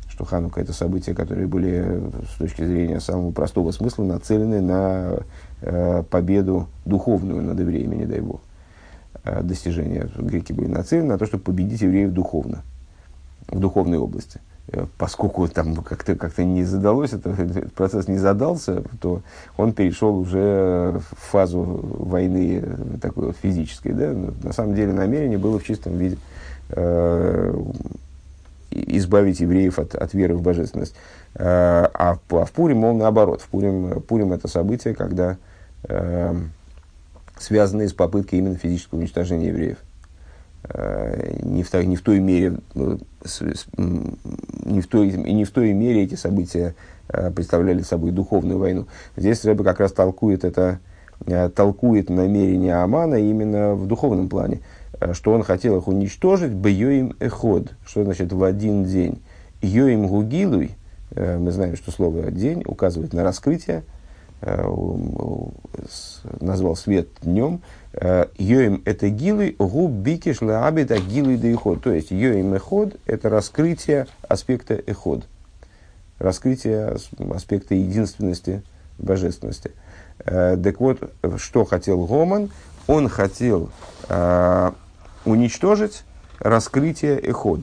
что 0.09 0.25
Ханука 0.25 0.61
это 0.61 0.73
события, 0.73 1.15
которые 1.15 1.47
были 1.47 2.03
с 2.35 2.39
точки 2.39 2.65
зрения 2.65 3.01
самого 3.01 3.33
простого 3.33 3.71
смысла 3.73 4.05
нацелены 4.05 4.61
на 4.61 5.21
э, 5.63 6.03
победу 6.11 6.69
духовную 6.85 7.43
над 7.43 7.59
евреями, 7.59 7.97
не 7.97 8.07
дай 8.07 8.21
бог. 8.21 8.43
Э, 9.25 9.43
достижения 9.43 10.11
греки 10.19 10.53
были 10.53 10.67
нацелены 10.67 11.09
на 11.09 11.19
то, 11.19 11.25
чтобы 11.25 11.45
победить 11.45 11.81
евреев 11.81 12.13
духовно, 12.13 12.63
в 13.49 13.59
духовной 13.59 13.99
области– 13.99 14.41
поскольку 14.97 15.49
там 15.49 15.75
как-то 15.77 16.15
как 16.15 16.39
не 16.39 16.65
задалось, 16.65 17.13
это, 17.13 17.31
этот 17.31 17.73
процесс 17.73 18.09
не 18.09 18.19
задался, 18.19 18.83
то 19.01 19.23
он 19.57 19.73
перешел 19.73 20.17
уже 20.17 21.01
в 21.11 21.31
фазу 21.31 21.63
войны 21.63 22.63
э, 22.63 22.99
такой 23.01 23.27
вот 23.27 23.37
физической. 23.37 23.93
Да? 23.93 24.15
На 24.43 24.53
самом 24.53 24.75
деле 24.75 24.93
намерение 24.93 25.39
было 25.39 25.59
в 25.59 25.65
чистом 25.65 25.99
виде 25.99 26.17
э, 26.71 27.55
избавить 28.71 29.41
евреев 29.41 29.79
от, 29.79 29.95
от 29.95 30.15
веры 30.15 30.37
в 30.37 30.43
божественность. 30.43 30.95
Э, 31.35 31.89
а, 31.93 32.19
а 32.31 32.45
в 32.45 32.53
Пурим, 32.53 32.79
мол, 32.79 32.95
наоборот. 32.95 33.43
В 33.43 33.49
Пурим, 33.49 34.01
Пурим 34.03 34.33
это 34.33 34.49
событие, 34.49 34.95
когда 34.95 35.37
э, 35.85 36.35
связанные 37.39 37.89
с 37.89 37.93
попыткой 37.93 38.39
именно 38.39 38.57
физического 38.57 39.01
уничтожения 39.01 39.49
евреев. 39.49 39.79
Э, 40.65 41.39
не 41.43 41.63
в, 41.63 41.75
не 41.75 41.97
в 41.97 42.03
той 42.03 42.21
мере, 42.21 42.59
ну, 42.75 43.01
не 43.77 44.81
в 44.81 44.87
той, 44.87 45.13
не 45.13 45.45
в 45.45 45.51
той 45.51 45.73
мере 45.73 46.03
эти 46.03 46.15
события 46.15 46.75
э, 47.09 47.31
представляли 47.31 47.83
собой 47.83 48.11
духовную 48.11 48.59
войну. 48.59 48.87
Здесь 49.17 49.45
Рэбе 49.45 49.65
как 49.65 49.81
раз 49.81 49.93
толкует 49.93 50.45
это 50.45 50.81
э, 51.27 51.49
толкует 51.49 52.11
намерения 52.11 52.75
Амана 52.77 53.15
именно 53.17 53.75
в 53.75 53.87
духовном 53.87 54.29
плане, 54.29 54.61
э, 55.01 55.13
что 55.13 55.33
он 55.33 55.43
хотел 55.43 55.77
их 55.77 55.89
уничтожить 55.89 56.53
бьёим 56.53 57.15
эход, 57.21 57.73
что 57.85 58.05
значит 58.05 58.33
в 58.33 58.43
один 58.43 58.85
день. 58.85 59.23
Йоим 59.61 60.09
гугилуй, 60.09 60.73
э, 61.13 61.39
мы 61.39 61.53
знаем, 61.53 61.77
что 61.77 61.93
слово 61.93 62.31
«день» 62.31 62.65
указывает 62.67 63.13
на 63.13 63.23
раскрытие, 63.23 63.85
назвал 66.41 66.75
свет 66.75 67.07
днем, 67.23 67.61
Йоим 67.95 68.83
это 68.87 69.11
гилы, 69.11 69.55
губ 69.59 69.91
бикиш 69.91 70.41
лаабит 70.41 70.91
а 70.91 70.99
гилы 70.99 71.37
да 71.37 71.49
эход. 71.53 71.83
То 71.83 71.93
есть 71.93 72.11
йоим 72.11 72.55
эход 72.55 72.97
это 73.07 73.29
раскрытие 73.29 74.07
аспекта 74.27 74.75
эход. 74.75 75.25
Раскрытие 76.19 76.97
аспекта 77.35 77.75
единственности, 77.75 78.63
божественности. 78.99 79.73
Э, 80.25 80.57
так 80.63 80.81
вот, 80.81 81.13
что 81.37 81.65
хотел 81.65 82.07
Гоман? 82.07 82.51
Он 82.87 83.09
хотел 83.09 83.71
э, 84.09 84.73
уничтожить 85.25 86.05
раскрытие 86.39 87.19
эход. 87.19 87.61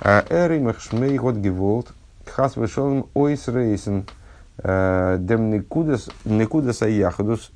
Э, 0.00 0.22
Эры 0.28 0.60
махшмей 0.60 1.18
год 1.18 1.36
геволт 1.36 1.88
хас 2.26 2.56
вышел 2.56 3.08
ойс 3.14 3.48
рейсен 3.48 4.06
дем 4.62 5.50
никудас 5.50 6.80
яхдус 6.82 7.50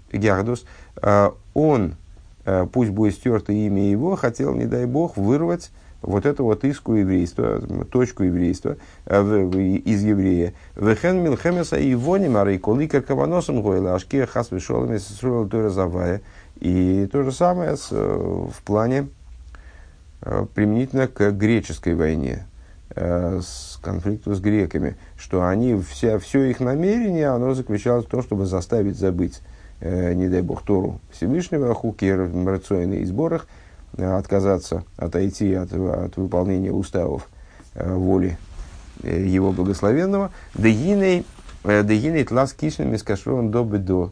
он, 1.55 1.95
пусть 2.73 2.91
будет 2.91 3.15
стерто 3.15 3.53
имя 3.53 3.91
его, 3.91 4.17
хотел, 4.17 4.55
не 4.55 4.67
дай 4.67 4.87
бог, 4.87 5.17
вырвать 5.17 5.71
вот 6.03 6.27
эту 6.27 6.45
вот 6.45 6.65
иску 6.65 6.95
еврейства, 6.95 7.61
точку 7.91 8.25
еврейства 8.25 8.77
э, 9.07 9.21
из 9.85 10.03
еврея. 10.03 10.55
Вехен 10.77 11.23
милхемеса 11.23 11.77
и 11.77 11.95
вони 11.95 12.29
марей 12.29 12.59
колика 12.59 13.03
каваносом 13.03 13.63
гойла 13.63 13.95
ашке 13.95 14.27
хас 14.27 14.51
вишолами 14.51 14.99
сесруэл 14.99 15.49
туразавая. 15.49 16.21
И 16.61 17.09
то 17.11 17.23
же 17.23 17.33
самое 17.33 17.77
с, 17.77 17.89
э, 17.91 17.97
в 17.97 18.63
плане 18.63 19.09
э, 20.23 20.47
применительно 20.55 21.09
к 21.09 21.31
греческой 21.33 21.95
войне, 21.95 22.45
с 22.91 23.79
конфликту 23.83 24.35
с 24.35 24.41
греками, 24.41 24.97
что 25.17 25.47
они, 25.47 25.81
вся, 25.81 26.19
все 26.19 26.45
их 26.45 26.59
намерение, 26.59 27.29
оно 27.29 27.55
заключалось 27.55 28.07
в 28.07 28.09
том, 28.09 28.23
чтобы 28.23 28.47
заставить 28.47 28.97
забыть, 28.97 29.41
не 29.81 30.29
дай 30.29 30.43
бог, 30.43 30.63
Тору 30.63 31.01
Всевышнего, 31.11 31.73
хуки 31.75 32.05
рационные 32.07 33.07
сборах, 33.07 33.47
отказаться, 33.97 34.85
отойти 34.97 35.55
от, 35.55 35.73
от 35.73 36.17
выполнения 36.17 36.73
уставов 36.73 37.29
э, 37.75 37.93
воли 37.93 38.39
э, 39.03 39.25
его 39.27 39.53
благословенного. 39.53 40.31
Дегиней 40.55 41.25
э, 41.65 42.25
тлас 42.25 42.53
кишным 42.53 42.93
мискашрон 42.93 43.51
до 43.51 43.65
бедо. 43.65 44.11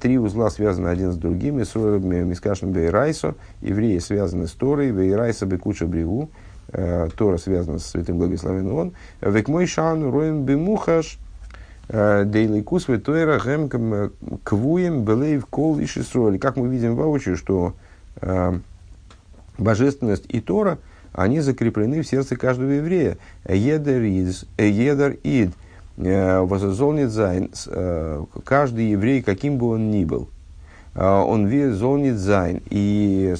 Три 0.00 0.16
узла 0.16 0.48
связаны 0.48 0.88
один 0.88 1.12
с 1.12 1.16
другим. 1.16 1.58
Мискашным 1.58 2.72
бейрайсо. 2.72 3.34
Евреи 3.60 3.98
связаны 3.98 4.46
с 4.46 4.52
Торой. 4.52 4.90
Бейрайса 4.90 5.44
бекуча 5.44 5.86
бреву. 5.86 6.30
Тора 6.72 7.36
связана 7.36 7.78
с 7.78 7.88
святым 7.88 8.16
благословенным 8.16 8.74
он. 8.74 8.92
Век 9.20 9.48
мой 9.48 9.66
шан 9.66 10.10
роем 10.10 10.44
бемухаш. 11.90 12.26
Дейлайкус 12.26 12.88
ветойра 12.88 13.38
гэм 13.38 14.12
קבוע 14.44 15.04
בלב 15.04 15.46
כל 15.46 15.78
и 15.78 15.86
Как 16.38 16.56
мы 16.56 16.68
видим 16.68 16.94
воочию, 16.96 17.36
что 17.36 17.74
божественность 19.60 20.24
и 20.28 20.40
Тора, 20.40 20.78
они 21.12 21.40
закреплены 21.40 22.02
в 22.02 22.06
сердце 22.06 22.36
каждого 22.36 22.70
еврея. 22.70 23.18
יעדער 23.48 24.02
איד, 25.22 25.52
э, 25.96 26.40
וואס 26.40 26.63
ער 26.63 26.75
זאל 26.75 26.93
ניט 26.93 27.10
זיין, 27.10 27.50
э, 27.66 28.24
каждый 28.44 28.90
еврей, 28.90 29.22
каким 29.22 29.58
бы 29.58 29.70
он 29.70 29.90
ни 29.90 30.04
был, 30.04 30.28
э, 30.94 31.04
он 31.04 31.50
זאל 31.74 31.95
ניט 31.95 32.16
זיין, 32.16 32.62
и 32.70 33.34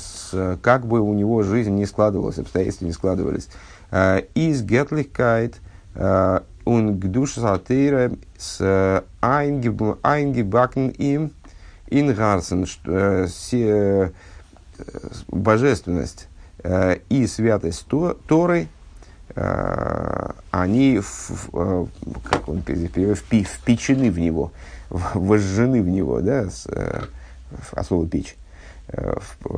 как 0.63 0.87
бы 0.87 1.01
у 1.01 1.15
него 1.15 1.43
жизнь 1.43 1.75
не 1.75 1.87
складывалась, 1.87 2.39
обстоятельства 2.39 2.85
не 2.87 2.93
складывались. 2.93 3.49
איז 4.35 4.63
געטליכקייט, 4.63 5.57
он 6.71 7.01
гдуш 7.01 7.33
сатира 7.35 8.13
с 8.39 9.05
айнгебакен 9.21 10.89
им 10.91 11.33
ингарсен, 11.89 12.65
божественность 15.29 16.29
и 17.09 17.27
святость 17.27 17.87
то, 17.89 18.17
Торы, 18.29 18.69
они 20.53 21.01
в, 21.01 21.89
как 22.23 22.49
он 22.49 22.63
впечены 22.63 24.11
в 24.11 24.19
него, 24.21 24.53
вожжены 24.91 25.83
в 25.83 25.89
него, 25.89 26.21
да, 26.21 26.49
от 27.73 27.87
слова 27.87 28.07
печь, 28.07 28.37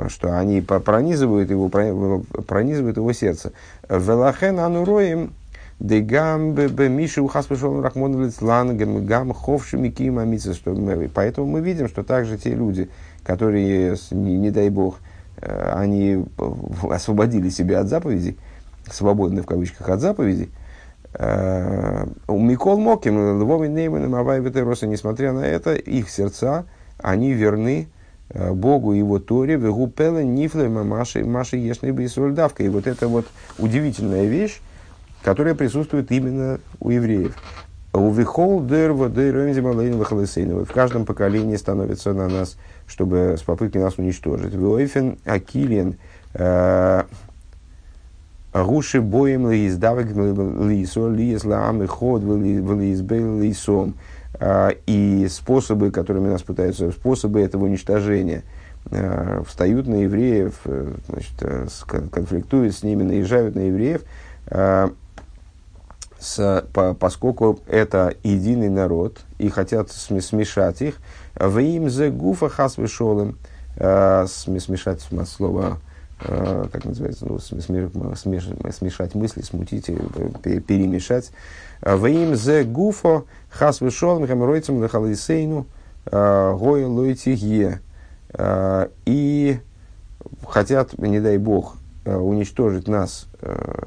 что 0.09 0.39
они 0.39 0.63
пронизывают 0.63 1.51
его, 1.51 1.69
пронизывают 1.69 2.97
его 2.97 3.13
сердце. 3.13 3.53
Велахен 3.89 4.59
ануроим 4.59 5.35
Дегам 5.83 6.55
бе 6.55 6.89
Миша 6.89 7.23
ухас 7.23 7.47
пошел 7.47 7.81
Рахмон 7.81 8.25
Лицлан 8.25 8.77
гам 9.05 9.33
ховшими 9.33 9.89
кима 9.89 10.25
Поэтому 11.15 11.47
мы 11.47 11.61
видим, 11.61 11.89
что 11.89 12.03
также 12.03 12.39
те 12.39 12.55
люди, 12.55 12.89
которые, 13.25 13.97
не, 14.11 14.39
не 14.39 14.51
дай 14.51 14.71
бог, 14.71 14.99
Э, 15.43 15.73
они 15.75 16.25
освободили 16.89 17.49
себя 17.49 17.81
от 17.81 17.89
заповедей, 17.89 18.39
свободны 18.91 19.43
в 19.43 19.47
кавычках 19.47 19.89
от 19.89 20.01
заповедей, 20.01 20.51
э, 21.15 22.07
у 22.29 22.39
Микол 22.39 22.79
Моким, 22.79 23.41
Львовый 23.41 23.69
Нейманом, 23.69 24.15
Авай 24.15 24.41
Ветероса, 24.41 24.87
несмотря 24.87 25.33
на 25.33 25.41
это, 25.41 25.75
их 25.75 26.11
сердца, 26.11 26.65
они 26.99 27.33
верны 27.33 27.89
э, 28.31 28.53
Богу 28.53 28.93
и 28.93 28.99
его 28.99 29.19
Торе, 29.19 29.57
Вегупеле, 29.57 30.25
Нифле, 30.25 30.69
Маши, 30.69 31.25
Маши, 31.25 31.57
Ешный 31.57 31.91
Бейсольдавка. 31.91 32.63
И 32.63 32.69
вот 32.69 32.87
это 32.87 33.09
вот 33.09 33.27
удивительная 33.59 34.27
вещь, 34.27 34.61
которая 35.23 35.55
присутствует 35.55 36.11
именно 36.11 36.61
у 36.81 36.91
евреев. 36.91 37.37
У 37.95 38.11
Вихолдер, 38.11 38.93
В 38.93 40.73
каждом 40.73 41.05
поколении 41.05 41.57
становится 41.57 42.13
на 42.13 42.29
нас 42.29 42.57
чтобы 42.93 43.37
с 43.39 43.43
попыткой 43.43 43.83
нас 43.83 43.99
уничтожить. 43.99 44.55
Войфен 44.55 45.19
Акилин 45.25 45.97
Руши 48.53 49.01
боем 49.01 49.51
лииздавек 49.51 50.15
лиисо 50.15 51.09
лиислам 51.09 51.83
и 51.83 51.87
ход 51.87 52.23
лиизбел 52.23 53.41
лиисом. 53.41 53.95
И 54.87 55.27
способы, 55.31 55.91
которыми 55.91 56.29
нас 56.29 56.43
пытаются, 56.43 56.91
способы 56.91 57.41
этого 57.41 57.65
уничтожения, 57.65 58.43
э, 58.91 59.43
встают 59.47 59.87
на 59.87 60.03
евреев, 60.03 60.55
э, 60.65 60.95
значит, 61.09 61.35
э, 61.43 61.67
конфликтуют 62.11 62.75
с 62.75 62.83
ними, 62.83 63.05
наезжают 63.05 63.55
на 63.55 63.61
евреев, 63.61 64.03
с, 66.23 66.65
по, 66.73 66.95
поскольку 66.95 67.59
это 67.67 68.15
единый 68.23 68.69
народ 68.69 69.19
и 69.39 69.49
хотят 69.49 69.91
смешать 69.91 70.81
их, 70.81 70.99
в 71.35 71.59
им 71.59 71.91
зе 71.91 72.11
гуфа 72.11 72.49
хас 72.49 72.79
вешолым, 72.79 73.39
э, 73.77 74.27
смешать 74.29 75.01
слово, 75.27 75.79
э, 76.21 76.67
как 76.73 76.85
называется, 76.85 77.27
ну, 77.27 77.41
смеш, 77.41 77.91
смешать 78.73 79.17
мысли, 79.17 79.43
смутить, 79.43 79.87
перемешать. 79.87 81.33
В 81.81 82.07
им 82.07 82.37
зе 82.37 82.63
гуфа 82.63 83.25
хас 83.51 83.81
вешолым, 83.81 84.29
хеморойцем 84.29 84.81
лехалисейну, 84.81 85.67
э, 86.07 86.57
гоя 86.57 86.87
лойтихе. 86.87 87.81
И 89.05 89.59
хотят, 90.49 90.97
не 90.97 91.21
дай 91.21 91.37
бог, 91.37 91.77
уничтожить 92.07 92.89
нас, 92.89 93.27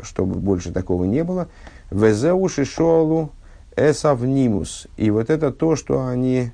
чтобы 0.03 0.35
больше 0.35 0.71
такого 0.71 1.05
не 1.05 1.23
было. 1.23 1.47
Везеуши 1.91 2.65
шолу 2.65 3.31
эсавнимус. 3.75 4.87
И 4.97 5.09
вот 5.11 5.29
это 5.29 5.51
то, 5.51 5.75
что 5.75 6.05
они 6.05 6.51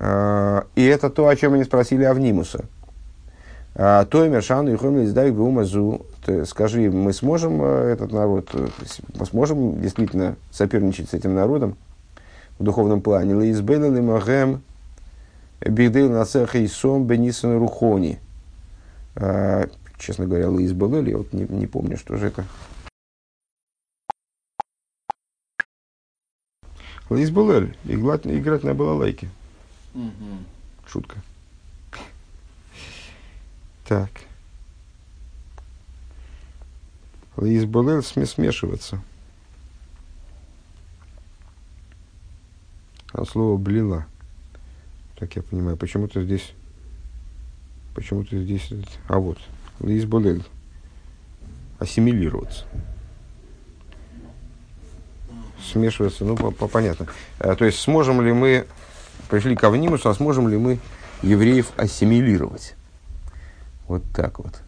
А, 0.00 0.64
и 0.74 0.84
это 0.84 1.10
то, 1.10 1.28
о 1.28 1.36
чем 1.36 1.54
они 1.54 1.64
спросили 1.64 2.04
Авнимуса. 2.04 2.64
А, 3.74 4.04
Тоймер 4.04 4.42
Шану 4.42 4.72
и 4.72 4.76
Хомлис 4.76 5.12
Дай 5.12 5.30
Гумазу. 5.30 6.06
Скажи, 6.46 6.90
мы 6.90 7.12
сможем 7.12 7.62
э, 7.62 7.92
этот 7.92 8.12
народ, 8.12 8.50
э, 8.52 8.68
мы 9.18 9.24
сможем 9.24 9.80
действительно 9.80 10.36
соперничать 10.50 11.08
с 11.08 11.14
этим 11.14 11.34
народом 11.34 11.76
в 12.58 12.64
духовном 12.64 13.00
плане? 13.00 13.34
Лейзбейла 13.34 13.86
Лимагем 13.86 14.62
Бигдейл 15.60 16.10
Нацеха 16.10 16.58
и 16.58 16.66
Сом 16.66 17.06
Бенисон 17.06 17.58
Рухони. 17.58 18.18
А, 19.98 20.02
честно 20.02 20.26
говоря, 20.26 20.48
Лейзбейла, 20.50 21.02
я 21.02 21.18
вот 21.18 21.32
не, 21.32 21.44
не 21.44 21.66
помню, 21.66 21.96
что 21.96 22.16
же 22.16 22.28
это. 22.28 22.46
Лейзбелель, 27.10 27.76
играть 27.86 28.64
на 28.64 28.74
балалайке. 28.74 29.28
Угу. 29.94 30.10
Шутка. 30.86 31.22
Так. 33.86 34.10
Лизболел 37.36 38.02
смешиваться. 38.02 39.02
от 43.12 43.28
слова 43.28 43.56
блила. 43.56 44.06
Так 45.16 45.34
я 45.36 45.42
понимаю, 45.42 45.76
почему-то 45.76 46.22
здесь, 46.22 46.52
почему-то 47.94 48.40
здесь, 48.40 48.70
а 49.08 49.18
вот, 49.18 49.38
лизболель, 49.80 50.42
ассимилироваться. 51.78 52.64
Смешиваться, 55.72 56.24
ну, 56.24 56.36
по, 56.36 56.50
по, 56.50 56.68
понятно. 56.68 57.06
А, 57.38 57.54
то 57.54 57.64
есть, 57.64 57.78
сможем 57.78 58.22
ли 58.22 58.32
мы, 58.32 58.66
пришли 59.28 59.54
к 59.54 59.64
Авнимусу, 59.64 60.08
а 60.08 60.14
сможем 60.14 60.48
ли 60.48 60.56
мы 60.56 60.78
евреев 61.22 61.72
ассимилировать? 61.76 62.74
Вот 63.86 64.02
так 64.14 64.38
вот. 64.38 64.62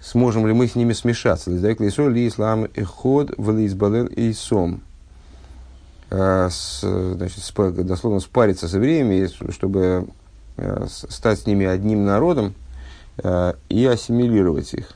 Сможем 0.00 0.46
ли 0.46 0.52
мы 0.52 0.68
с 0.68 0.74
ними 0.74 0.92
смешаться? 0.92 1.50
Лиздайк 1.50 1.80
лисо 1.80 2.08
ли 2.08 2.28
ислам 2.28 2.66
и 2.66 2.82
ход 2.82 3.32
в 3.36 3.56
лизбалел 3.56 4.06
и 4.06 4.32
сом. 4.32 4.82
А, 6.10 6.48
значит, 6.50 7.42
дословно 7.84 8.20
спариться 8.20 8.68
с 8.68 8.74
евреями, 8.74 9.28
чтобы 9.50 10.06
а, 10.56 10.86
стать 10.88 11.40
с 11.40 11.46
ними 11.46 11.66
одним 11.66 12.04
народом 12.04 12.54
и 13.18 13.86
ассимилировать 13.86 14.74
их. 14.74 14.90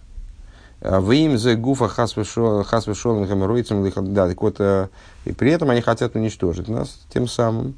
Вы 0.80 1.16
им 1.16 1.38
за 1.38 1.56
гуфа 1.56 1.88
хасвешолом 1.88 3.26
геморроицем 3.26 3.90
Да, 4.14 4.28
так 4.28 4.40
вот, 4.40 4.60
и 4.60 5.32
при 5.32 5.52
этом 5.52 5.70
они 5.70 5.82
хотят 5.82 6.14
уничтожить 6.16 6.68
нас 6.68 7.00
тем 7.12 7.28
самым. 7.28 7.74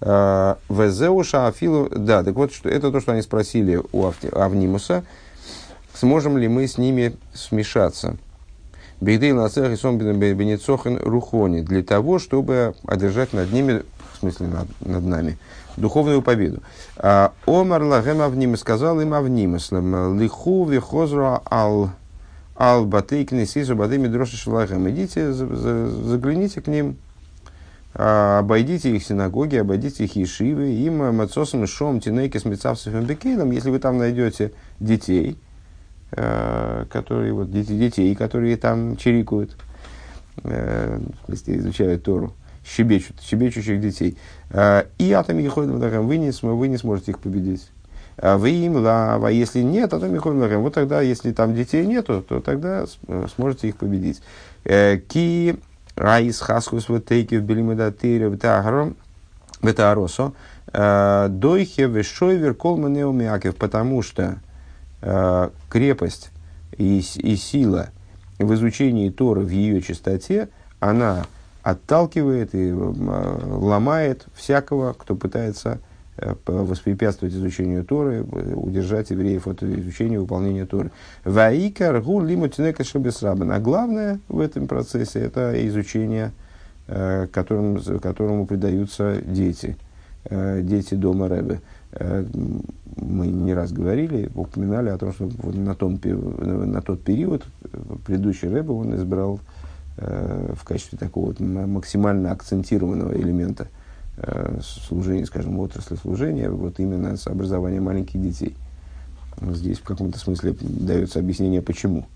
Везеуша 0.00 1.46
Афилу, 1.46 1.88
да, 1.90 2.22
так 2.24 2.34
вот, 2.34 2.52
что, 2.52 2.68
это 2.68 2.90
то, 2.90 3.00
что 3.00 3.12
они 3.12 3.22
спросили 3.22 3.80
у 3.92 4.10
Авнимуса, 4.32 5.04
сможем 5.94 6.36
ли 6.36 6.48
мы 6.48 6.66
с 6.66 6.76
ними 6.76 7.16
смешаться. 7.32 8.16
Бейдей 9.00 9.32
лацех 9.32 9.72
и 9.72 9.76
сом 9.76 9.98
бенецохен 9.98 10.98
рухони, 10.98 11.60
для 11.60 11.82
того, 11.82 12.18
чтобы 12.18 12.74
одержать 12.86 13.32
над 13.32 13.52
ними, 13.52 13.82
в 14.12 14.18
смысле 14.18 14.48
над, 14.48 14.68
над 14.86 15.04
нами, 15.04 15.38
духовную 15.76 16.22
победу. 16.22 16.62
А, 16.96 17.32
Омар 17.46 17.82
лагем 17.82 18.20
авнимы 18.20 18.56
сказал 18.56 19.00
им 19.00 19.14
авнимыслам, 19.14 20.18
лиху 20.18 20.64
вихозра 20.66 21.42
ал 21.50 21.90
ал 22.56 22.84
батейкни 22.84 23.44
сизу 23.44 23.76
бадыми 23.76 24.08
дроши 24.08 24.36
шлагем. 24.36 24.88
Идите, 24.88 25.32
загляните 25.32 26.60
к 26.60 26.66
ним, 26.66 26.96
а, 27.94 28.38
обойдите 28.38 28.94
их 28.94 29.04
синагоги, 29.04 29.56
обойдите 29.56 30.04
их 30.04 30.16
ешивы, 30.16 30.72
им 30.72 31.14
мацосом 31.14 31.66
шом 31.66 32.00
тинейки 32.00 32.38
с 32.38 32.44
мецавсовым 32.44 33.04
бекейлом, 33.04 33.50
если 33.50 33.70
вы 33.70 33.78
там 33.78 33.98
найдете 33.98 34.52
детей, 34.80 35.38
э, 36.12 36.86
которые, 36.90 37.32
вот, 37.34 37.50
дети, 37.50 37.72
детей, 37.72 38.14
которые 38.14 38.56
там 38.56 38.96
чирикают, 38.96 39.56
э, 40.44 41.00
изучают 41.28 42.04
Тору, 42.04 42.32
щебечут, 42.64 43.20
щебечущих 43.20 43.80
детей. 43.80 44.16
Э, 44.50 44.84
и 44.98 45.12
атоми 45.12 45.46
ходят 45.48 45.72
вы 45.72 46.16
не, 46.18 46.32
вы 46.42 46.68
не 46.68 46.76
сможете 46.76 47.12
их 47.12 47.18
победить. 47.18 47.68
А 48.18 48.36
вы 48.36 48.50
им 48.50 48.76
лава, 48.76 49.28
если 49.28 49.60
нет, 49.60 49.94
а 49.94 49.98
то 49.98 50.06
михом 50.06 50.38
Вот 50.38 50.74
тогда, 50.74 51.00
если 51.00 51.32
там 51.32 51.54
детей 51.54 51.86
нету, 51.86 52.22
то 52.22 52.40
тогда 52.40 52.84
сможете 53.34 53.68
их 53.68 53.76
победить. 53.76 54.20
Ки 54.64 55.58
Раис 55.94 56.40
хаскус 56.40 56.88
ватейки 56.88 57.34
в 57.34 57.42
белимедатыре 57.42 58.28
в 58.28 58.38
тагром, 58.38 58.96
в 59.60 59.72
тааросо, 59.72 60.32
э, 60.72 61.28
дойхе 61.28 61.86
вешойвер 61.86 62.54
колманеумиакев, 62.54 63.56
потому 63.56 64.02
что 64.02 64.38
э, 65.02 65.50
крепость 65.68 66.30
и, 66.78 67.04
и 67.16 67.36
сила 67.36 67.90
в 68.38 68.54
изучении 68.54 69.10
Торы 69.10 69.42
в 69.42 69.50
ее 69.50 69.82
чистоте, 69.82 70.48
она 70.80 71.26
отталкивает 71.62 72.54
и 72.54 72.68
э, 72.68 72.72
ломает 72.74 74.26
всякого, 74.34 74.92
кто 74.92 75.14
пытается 75.14 75.80
Э, 76.18 76.34
воспрепятствовать 76.44 77.34
изучению 77.34 77.84
Торы, 77.84 78.22
удержать 78.22 79.08
евреев 79.10 79.46
от 79.46 79.62
изучения 79.62 80.16
и 80.16 80.18
выполнения 80.18 80.66
Торы. 80.66 80.90
Ваикар 81.24 82.02
гу 82.02 82.20
лимутинека 82.20 82.84
шабесрабан. 82.84 83.50
А 83.50 83.58
главное 83.58 84.20
в 84.28 84.40
этом 84.40 84.66
процессе 84.66 85.20
это 85.20 85.54
изучение, 85.66 86.32
э, 86.86 87.28
которым, 87.32 87.80
которому 88.00 88.46
предаются 88.46 89.22
дети, 89.24 89.78
э, 90.26 90.60
дети 90.62 90.94
дома 90.94 91.28
Рэбе. 91.28 91.60
Мы 92.96 93.26
не 93.26 93.52
раз 93.52 93.72
говорили, 93.72 94.30
упоминали 94.34 94.90
о 94.90 94.98
том, 94.98 95.12
что 95.12 95.28
на, 95.52 95.74
том, 95.74 96.00
на 96.04 96.80
тот 96.80 97.02
период 97.02 97.44
предыдущий 98.06 98.48
Рэбе 98.48 98.70
он 98.70 98.94
избрал 98.96 99.40
в 99.96 100.64
качестве 100.64 100.98
такого 100.98 101.34
максимально 101.40 102.32
акцентированного 102.32 103.14
элемента– 103.14 103.68
Э, 104.18 104.60
служения, 104.62 105.24
скажем, 105.24 105.58
отрасли 105.58 105.96
служения, 105.96 106.50
вот 106.50 106.78
именно 106.78 107.16
с 107.16 107.26
образованием 107.26 107.84
маленьких 107.84 108.20
детей. 108.20 108.54
Здесь 109.40 109.78
в 109.78 109.84
каком-то 109.84 110.18
смысле 110.18 110.54
дается 110.60 111.18
объяснение, 111.18 111.62
почему. 111.62 112.06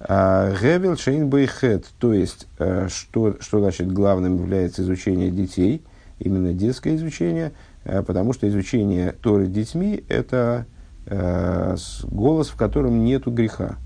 А, 0.00 0.54
Гевел 0.60 0.96
Шейн 0.96 1.28
Бейхет, 1.28 1.86
то 1.98 2.12
есть, 2.14 2.46
э, 2.58 2.86
что, 2.88 3.36
что 3.40 3.58
значит 3.58 3.92
главным 3.92 4.36
является 4.36 4.82
изучение 4.82 5.30
детей, 5.32 5.82
именно 6.20 6.52
детское 6.54 6.94
изучение, 6.94 7.52
э, 7.84 8.02
потому 8.02 8.32
что 8.32 8.48
изучение 8.48 9.12
Торы 9.20 9.48
детьми– 9.48 10.04
это 10.08 10.66
голос, 12.04 12.48
в 12.48 12.56
котором 12.56 13.02
нету 13.02 13.30
греха, 13.30 13.78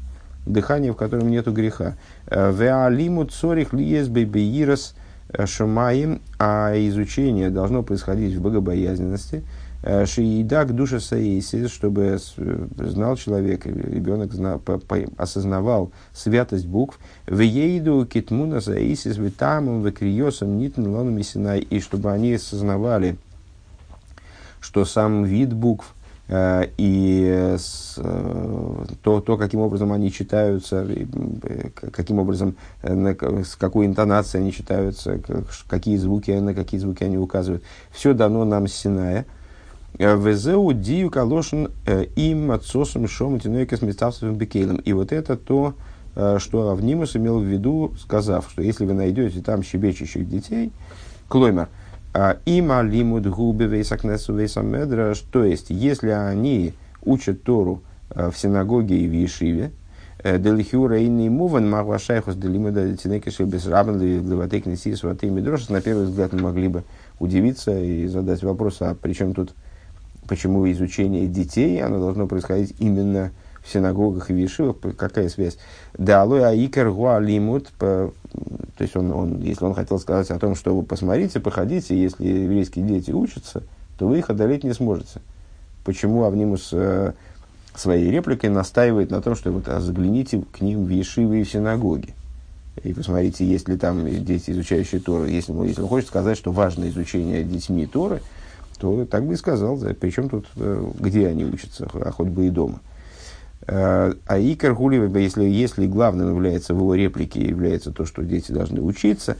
дыхание, 0.46 0.92
в 0.92 0.96
котором 0.96 1.30
нету 1.30 1.52
греха. 1.52 1.96
Веалиму 2.26 3.24
цорих 3.24 3.72
лиес 3.72 4.08
бейбеирос– 4.08 4.94
Шумаим, 5.46 6.20
а 6.38 6.72
изучение 6.76 7.50
должно 7.50 7.82
происходить 7.82 8.34
в 8.34 8.42
богобоязненности. 8.42 9.42
Шиидак 9.82 10.74
душа 10.74 11.00
саисис, 11.00 11.70
чтобы 11.70 12.18
знал 12.76 13.16
человек, 13.16 13.66
ребенок 13.66 14.32
знал, 14.32 14.60
по, 14.60 14.78
по, 14.78 14.98
осознавал 15.16 15.90
святость 16.12 16.66
букв. 16.66 17.00
В 17.26 17.40
ейду 17.40 18.06
китмуна 18.06 18.60
саисис 18.60 19.16
витамом 19.16 19.82
векриосом 19.82 20.58
нитн 20.58 20.86
лоном. 20.86 21.18
И 21.18 21.80
чтобы 21.80 22.12
они 22.12 22.34
осознавали, 22.34 23.16
что 24.60 24.84
сам 24.84 25.24
вид 25.24 25.52
букв– 25.52 25.94
и 26.78 27.56
с, 27.58 27.96
э, 27.98 28.84
то, 29.02 29.20
то, 29.20 29.36
каким 29.36 29.60
образом 29.60 29.92
они 29.92 30.10
читаются, 30.10 30.86
каким 31.92 32.20
образом, 32.20 32.56
э, 32.82 33.42
с 33.44 33.54
какой 33.56 33.84
интонацией 33.84 34.44
они 34.44 34.52
читаются, 34.52 35.20
какие 35.68 35.96
звуки, 35.98 36.30
на 36.30 36.54
какие 36.54 36.80
звуки 36.80 37.04
они 37.04 37.18
указывают. 37.18 37.62
Все 37.90 38.14
дано 38.14 38.46
нам 38.46 38.66
с 38.66 38.72
Синая. 38.72 39.26
Везеу 39.98 40.72
дию 40.72 41.10
калошин 41.10 41.70
им 42.16 42.50
отсосом 42.50 43.06
шом 43.08 43.38
с 43.38 43.44
бекейлом. 44.34 44.76
И 44.76 44.94
вот 44.94 45.12
это 45.12 45.36
то, 45.36 45.74
что 46.14 46.70
Авнимус 46.70 47.14
имел 47.14 47.40
в 47.40 47.44
виду, 47.44 47.92
сказав, 48.00 48.48
что 48.50 48.62
если 48.62 48.86
вы 48.86 48.94
найдете 48.94 49.42
там 49.42 49.62
щебечущих 49.62 50.26
детей, 50.26 50.72
клоймер– 51.28 51.68
Има 52.44 52.82
лимуд 52.82 53.26
губы 53.26 53.64
вейсакнесу 53.64 54.34
вейсамедра, 54.34 55.14
то 55.30 55.44
есть, 55.44 55.70
если 55.70 56.10
они 56.10 56.74
учат 57.04 57.42
Тору 57.42 57.82
э, 58.10 58.30
в 58.30 58.36
синагоге 58.36 58.98
и 58.98 59.08
в 59.08 59.12
Ешиве, 59.12 59.70
э, 60.22 60.38
Делихюра 60.38 60.98
и 60.98 61.08
Неймуван 61.08 61.70
Маглашайхус 61.70 62.34
Делимуда 62.36 62.96
Тинекиши 62.98 63.44
без 63.44 63.66
Рабан 63.66 63.98
Леватек 64.00 64.66
Несис 64.66 65.02
Ватей 65.02 65.30
Мидрош, 65.30 65.70
на 65.70 65.80
первый 65.80 66.04
взгляд 66.04 66.34
мы 66.34 66.40
могли 66.40 66.68
бы 66.68 66.84
удивиться 67.18 67.78
и 67.78 68.06
задать 68.06 68.42
вопрос, 68.42 68.78
а 68.80 68.94
при 68.94 69.14
чем 69.14 69.32
тут, 69.32 69.54
почему 70.28 70.70
изучение 70.70 71.26
детей, 71.26 71.82
оно 71.82 71.98
должно 71.98 72.26
происходить 72.26 72.74
именно 72.78 73.30
в 73.64 73.70
синагогах 73.70 74.30
и 74.30 74.46
в 74.46 74.72
какая 74.96 75.28
связь? 75.28 75.58
Да, 75.96 76.22
алой 76.22 76.44
аикер 76.44 76.90
гуа 76.90 77.20
лимут, 77.20 77.70
то 77.78 78.12
есть 78.78 78.96
он, 78.96 79.12
он, 79.12 79.40
если 79.40 79.64
он 79.64 79.74
хотел 79.74 79.98
сказать 79.98 80.30
о 80.30 80.38
том, 80.38 80.54
что 80.54 80.74
вы 80.74 80.82
посмотрите, 80.82 81.40
походите, 81.40 82.00
если 82.00 82.26
еврейские 82.26 82.84
дети 82.84 83.10
учатся, 83.10 83.62
то 83.98 84.08
вы 84.08 84.18
их 84.18 84.30
одолеть 84.30 84.64
не 84.64 84.72
сможете. 84.72 85.20
Почему 85.84 86.24
Авнимус 86.24 86.70
э, 86.72 87.12
своей 87.74 88.10
репликой 88.10 88.50
настаивает 88.50 89.10
на 89.10 89.20
том, 89.20 89.34
что 89.34 89.50
вот 89.50 89.68
а 89.68 89.80
загляните 89.80 90.42
к 90.52 90.60
ним 90.60 90.84
в 90.84 90.88
Ешивы 90.88 91.40
и 91.40 91.44
в 91.44 91.50
синагоги. 91.50 92.14
И 92.82 92.92
посмотрите, 92.92 93.44
есть 93.44 93.68
ли 93.68 93.76
там 93.76 94.08
дети, 94.24 94.50
изучающие 94.50 95.00
Торы. 95.00 95.30
Если, 95.30 95.52
если 95.66 95.82
он 95.82 95.88
хочет 95.88 96.08
сказать, 96.08 96.38
что 96.38 96.52
важно 96.52 96.88
изучение 96.88 97.44
детьми 97.44 97.86
Торы, 97.86 98.22
то 98.78 99.04
так 99.04 99.24
бы 99.24 99.34
и 99.34 99.36
сказал. 99.36 99.78
Причем 100.00 100.28
тут, 100.28 100.46
э, 100.56 100.90
где 100.98 101.28
они 101.28 101.44
учатся, 101.44 101.88
а 101.92 102.10
хоть 102.10 102.28
бы 102.28 102.46
и 102.46 102.50
дома. 102.50 102.80
А 103.66 104.38
Икар 104.38 104.74
Гулева, 104.74 105.16
если, 105.18 105.44
если 105.44 105.86
главным 105.86 106.30
является 106.30 106.74
в 106.74 106.78
его 106.78 106.94
реплике, 106.94 107.40
является 107.42 107.92
то, 107.92 108.04
что 108.04 108.22
дети 108.22 108.50
должны 108.50 108.80
учиться, 108.80 109.36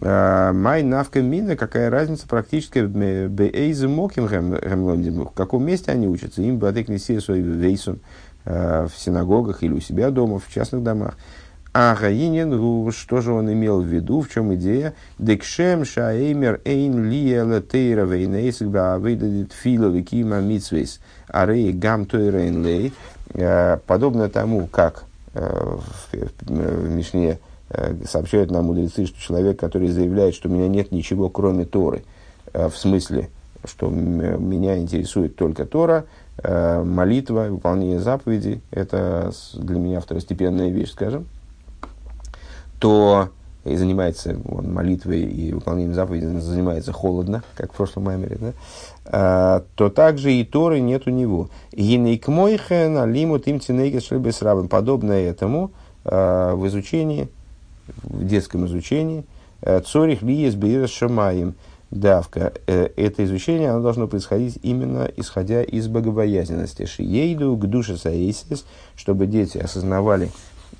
а, 0.00 0.52
Май 0.52 0.82
навка 0.82 1.20
мина, 1.20 1.56
какая 1.56 1.90
разница 1.90 2.26
практически 2.26 2.80
бейзе 3.26 3.88
моким 3.88 4.26
в 4.26 5.32
каком 5.34 5.64
месте 5.64 5.92
они 5.92 6.08
учатся, 6.08 6.42
им 6.42 6.58
бадек 6.58 6.88
неси 6.88 7.18
свой 7.20 7.40
вейсун 7.40 8.00
а, 8.44 8.86
в 8.88 8.98
синагогах 8.98 9.62
или 9.62 9.72
у 9.72 9.80
себя 9.80 10.10
дома, 10.10 10.38
в 10.38 10.48
частных 10.52 10.82
домах. 10.82 11.16
А 11.74 11.96
Гаинин, 11.98 12.92
что 12.92 13.22
же 13.22 13.32
он 13.32 13.50
имел 13.50 13.80
в 13.80 13.86
виду, 13.86 14.20
в 14.20 14.28
чем 14.28 14.54
идея? 14.54 14.92
Декшем 15.18 15.86
шаэймер 15.86 16.60
эйн 16.66 17.10
лиэла 17.10 17.62
тейра 17.62 18.04
вейнейсик 18.04 18.68
баавейдадит 18.68 19.54
фила 19.54 19.88
викима 19.88 20.40
митсвейс 20.40 21.00
арей 21.28 21.72
гам 21.72 22.04
тойрейн 22.04 22.62
лей. 22.62 22.92
Э, 23.34 23.78
подобно 23.86 24.28
тому, 24.28 24.66
как 24.66 25.04
э, 25.34 25.78
в 26.12 26.90
Мишне 26.90 27.38
э, 27.70 27.94
сообщают 28.06 28.50
нам 28.50 28.66
мудрецы, 28.66 29.06
что 29.06 29.18
человек, 29.20 29.58
который 29.58 29.88
заявляет, 29.88 30.34
что 30.34 30.48
у 30.48 30.52
меня 30.52 30.68
нет 30.68 30.92
ничего, 30.92 31.28
кроме 31.28 31.64
Торы, 31.64 32.04
в 32.52 32.72
смысле, 32.72 33.30
что 33.64 33.88
меня 33.88 34.76
интересует 34.76 35.36
только 35.36 35.64
Тора, 35.64 36.04
молитва, 36.44 37.46
выполнение 37.48 37.98
заповедей, 37.98 38.60
это 38.70 39.32
для 39.54 39.78
меня 39.78 40.00
второстепенная 40.00 40.68
вещь, 40.68 40.90
скажем, 40.90 41.26
то 42.78 43.30
и 43.64 43.76
занимается 43.76 44.36
он 44.48 44.72
молитвой 44.72 45.20
и 45.22 45.52
выполнением 45.52 45.94
заповедей, 45.94 46.40
занимается 46.40 46.92
холодно, 46.92 47.42
как 47.54 47.72
в 47.72 47.76
прошлом 47.76 48.04
маймере, 48.04 48.36
да, 48.40 48.52
то 49.04 49.88
также 49.88 50.32
и 50.32 50.44
Торы 50.44 50.80
нет 50.80 51.06
у 51.06 51.10
него. 51.10 51.50
Гинейкмойхен 51.72 52.96
алимут 52.98 53.48
им 53.48 53.60
рабом. 54.42 54.68
Подобное 54.68 55.28
этому 55.28 55.72
а, 56.04 56.54
в 56.54 56.66
изучении, 56.66 57.28
в 58.02 58.24
детском 58.24 58.66
изучении, 58.66 59.24
а, 59.60 59.80
цорих 59.80 60.22
ли 60.22 60.34
есть 60.34 60.56
шамаем. 60.88 61.54
Давка. 61.90 62.54
Э, 62.66 62.88
это 62.96 63.22
изучение 63.22 63.70
оно 63.70 63.82
должно 63.82 64.08
происходить 64.08 64.58
именно 64.62 65.10
исходя 65.14 65.62
из 65.62 65.88
богобоязненности. 65.88 66.86
Шиейду 66.86 67.54
к 67.58 67.66
душе 67.66 67.98
саисис, 67.98 68.64
чтобы 68.96 69.26
дети 69.26 69.58
осознавали 69.58 70.30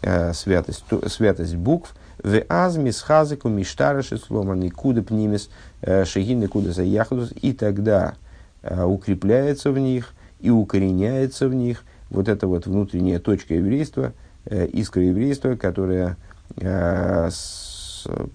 э, 0.00 0.32
святость, 0.32 0.84
святость 1.08 1.56
букв, 1.56 1.94
в 2.22 2.44
азмис 2.48 3.00
хазыку 3.00 3.48
миштараши 3.48 4.18
слома 4.18 4.54
никуда 4.54 5.02
пнимис 5.02 5.50
э, 5.80 6.04
шаги 6.04 6.34
никуда 6.34 6.72
заяхдус. 6.72 7.32
И 7.40 7.52
тогда 7.52 8.14
укрепляется 8.62 9.72
в 9.72 9.78
них 9.78 10.14
и 10.40 10.50
укореняется 10.50 11.48
в 11.48 11.54
них 11.54 11.82
вот 12.10 12.28
эта 12.28 12.46
вот 12.46 12.66
внутренняя 12.66 13.18
точка 13.18 13.54
еврейства, 13.54 14.12
искра 14.48 15.02
еврейства, 15.02 15.56
которая 15.56 16.16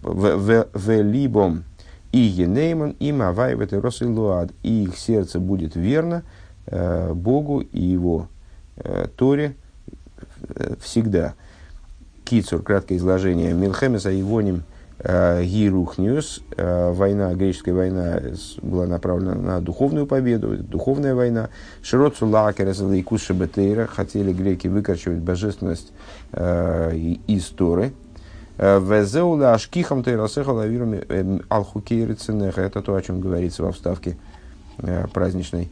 в 0.02 1.02
либом 1.02 1.64
и 2.12 2.20
енейман, 2.20 2.98
и 3.00 3.14
мавай 3.14 3.56
в 3.56 3.62
этой 3.62 3.80
росилуад, 3.80 4.52
и 4.64 4.84
их 4.84 4.98
сердце 4.98 5.40
будет 5.40 5.78
верно 5.78 6.24
Богу 6.66 7.62
и 7.62 7.82
его 7.82 8.28
Торе 9.16 9.56
всегда. 10.82 11.36
Кицур, 12.28 12.62
краткое 12.62 12.98
изложение. 12.98 13.54
Милхемес 13.54 14.06
Аивоним 14.06 14.64
э, 15.00 15.44
Гирухниус, 15.46 16.42
э, 16.58 16.92
война, 16.92 17.34
греческая 17.34 17.74
война 17.74 18.20
была 18.62 18.86
направлена 18.86 19.36
на 19.36 19.62
духовную 19.62 20.06
победу, 20.06 20.58
духовная 20.58 21.16
война. 21.16 21.48
Широцу 21.82 22.28
Лакерес 22.28 22.82
Лейкус 22.82 23.22
Шабетейра, 23.22 23.86
хотели 23.86 24.34
греки 24.34 24.68
выкорчевать 24.68 25.20
божественность 25.20 25.94
э, 26.34 26.94
из 27.28 27.46
Торы. 27.46 27.94
Везеула 28.58 29.54
Ашкихам 29.54 30.04
Тейрасеха 30.04 30.50
Лавирами 30.50 31.44
Алхукейриценеха, 31.48 32.60
это 32.60 32.82
то, 32.82 32.96
о 32.96 33.02
чем 33.02 33.22
говорится 33.22 33.64
во 33.64 33.72
вставке 33.72 34.18
праздничной. 35.14 35.70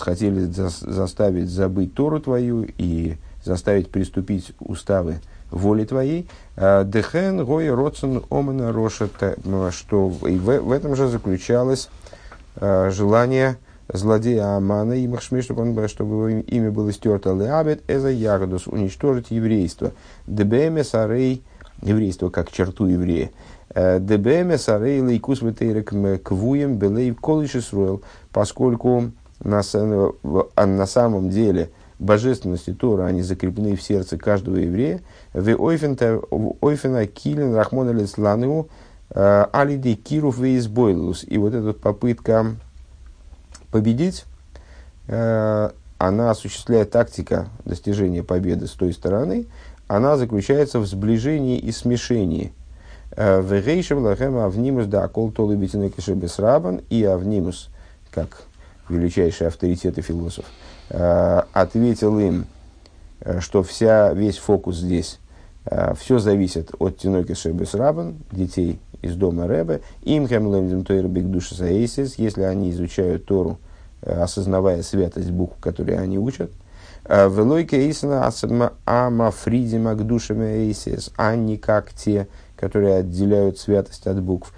Хотели 0.00 0.46
заставить 0.46 1.48
забыть 1.48 1.94
Тору 1.94 2.18
твою 2.18 2.66
и 2.76 3.18
заставить 3.44 3.88
приступить 3.88 4.52
уставы 4.58 5.20
воли 5.52 5.84
твоей, 5.84 6.28
а, 6.56 6.84
дехен 6.84 7.44
гой 7.44 7.70
родсен 7.70 8.22
омена 8.30 8.72
роша, 8.72 9.08
что 9.70 10.12
и 10.26 10.36
в, 10.36 10.60
в 10.60 10.72
этом 10.72 10.96
же 10.96 11.08
заключалось 11.08 11.88
а, 12.56 12.90
желание 12.90 13.58
злодея 13.92 14.56
Амана. 14.56 14.94
И 14.94 15.06
Махшми, 15.06 15.42
чтобы, 15.42 15.62
он, 15.62 15.88
чтобы 15.88 16.30
его 16.30 16.40
имя 16.40 16.70
было 16.70 16.92
стерто, 16.92 17.34
леабет 17.34 17.82
эза 17.88 18.08
ягодус, 18.08 18.66
уничтожить 18.66 19.30
еврейство. 19.30 19.92
ДБМ 20.26 20.82
сарей, 20.84 21.44
еврейство 21.82 22.30
как 22.30 22.50
черту 22.50 22.86
еврея. 22.86 23.30
«Э, 23.74 23.98
ДБМ 23.98 24.58
сарей 24.58 25.00
лейкус 25.00 25.42
ветейрек 25.42 25.92
квуем 26.22 26.76
белей 26.76 27.14
колыши 27.14 27.62
поскольку 28.32 29.12
на, 29.42 29.62
на 30.56 30.86
самом 30.86 31.30
деле– 31.30 31.70
божественности 32.02 32.72
Тора, 32.72 33.06
они 33.06 33.22
закреплены 33.22 33.76
в 33.76 33.82
сердце 33.82 34.18
каждого 34.18 34.56
еврея. 34.56 35.00
В 35.32 35.54
ойфена 35.56 37.06
килин 37.06 37.54
рахмон 37.54 37.88
алисланеву 37.88 38.68
э, 39.10 39.46
алиди 39.52 39.94
киров 39.94 40.38
вейсбойлус. 40.38 41.24
И 41.26 41.38
вот 41.38 41.54
эта 41.54 41.72
попытка 41.72 42.56
победить, 43.70 44.24
э, 45.06 45.70
она 45.98 46.30
осуществляет 46.30 46.90
тактика 46.90 47.48
достижения 47.64 48.22
победы 48.22 48.66
с 48.66 48.72
той 48.72 48.92
стороны, 48.92 49.46
она 49.86 50.16
заключается 50.16 50.80
в 50.80 50.86
сближении 50.86 51.58
и 51.58 51.70
смешении. 51.70 52.52
Э, 53.12 53.40
в 53.40 53.52
рейшем 53.52 53.98
лахем 53.98 54.38
авнимус 54.38 54.86
да 54.86 55.06
кол 55.06 55.30
толы 55.30 55.56
бесрабан 55.56 56.80
и 56.90 57.04
авнимус, 57.04 57.68
как 58.10 58.42
величайший 58.88 59.46
авторитет 59.46 59.98
и 59.98 60.02
философ– 60.02 60.44
ответил 61.52 62.18
им, 62.18 62.46
э, 63.20 63.40
что 63.40 63.62
вся, 63.62 64.12
весь 64.12 64.38
фокус 64.38 64.76
здесь, 64.76 65.18
э, 65.64 65.94
все 65.98 66.18
зависит 66.18 66.70
от 66.78 66.98
Тиноки 66.98 67.34
Шебес 67.34 67.74
Рабан, 67.74 68.16
детей 68.30 68.78
из 69.00 69.16
дома 69.16 69.46
Рэбе, 69.46 69.80
им 70.02 70.28
хэмлэмдем 70.28 70.84
тойр 70.84 71.08
биг 71.08 71.30
душа 71.30 71.54
саэйсис, 71.54 72.16
если 72.16 72.42
они 72.42 72.70
изучают 72.70 73.24
Тору, 73.24 73.58
осознавая 74.02 74.82
святость 74.82 75.30
букв, 75.30 75.56
которые 75.60 75.98
они 75.98 76.18
учат, 76.18 76.50
Велойка 77.08 77.76
Эйсена 77.76 78.30
Амафриди 78.84 79.76
Магдушами 79.76 80.44
Эйсис, 80.44 81.10
а 81.16 81.34
не 81.34 81.56
как 81.56 81.92
те, 81.92 82.28
которые 82.62 82.98
отделяют 82.98 83.58
святость 83.58 84.06
от 84.06 84.22
букв. 84.22 84.52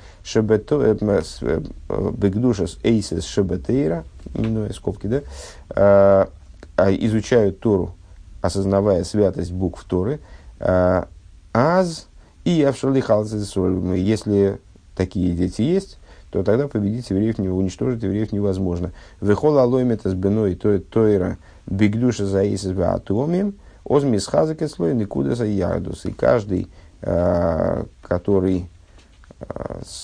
Бигдушас 2.13 2.79
Эйсис 2.83 3.25
Шебетейра, 3.25 4.05
минуя 4.35 4.71
скобки, 4.75 5.07
да, 5.07 5.23
а, 5.71 6.29
а 6.77 6.93
изучают 6.93 7.61
Тору, 7.61 7.95
осознавая 8.43 9.05
святость 9.05 9.53
букв 9.53 9.83
Торы, 9.85 10.21
а, 10.61 11.09
аз 11.55 12.09
и 12.45 12.51
если 12.61 14.61
такие 14.95 15.35
дети 15.35 15.63
есть, 15.63 15.99
то 16.31 16.43
тогда 16.43 16.69
победить 16.69 17.09
евреев, 17.09 17.39
не 17.39 17.49
уничтожить 17.49 18.03
евреев 18.03 18.33
невозможно. 18.33 18.93
Вехола 19.23 19.63
алоймета 19.63 20.11
с 20.11 20.15
беной 20.15 20.57
тойра 20.57 21.39
бигдуша 21.67 22.27
заисис 22.27 22.73
баатомим, 22.73 23.55
озмис 23.85 24.27
хазаке 24.27 24.69
слой 24.69 24.95
никуда 24.95 25.35
за 25.35 25.47
ядус. 25.47 26.05
И 26.05 26.13
каждый, 26.13 26.69
который 27.07 28.69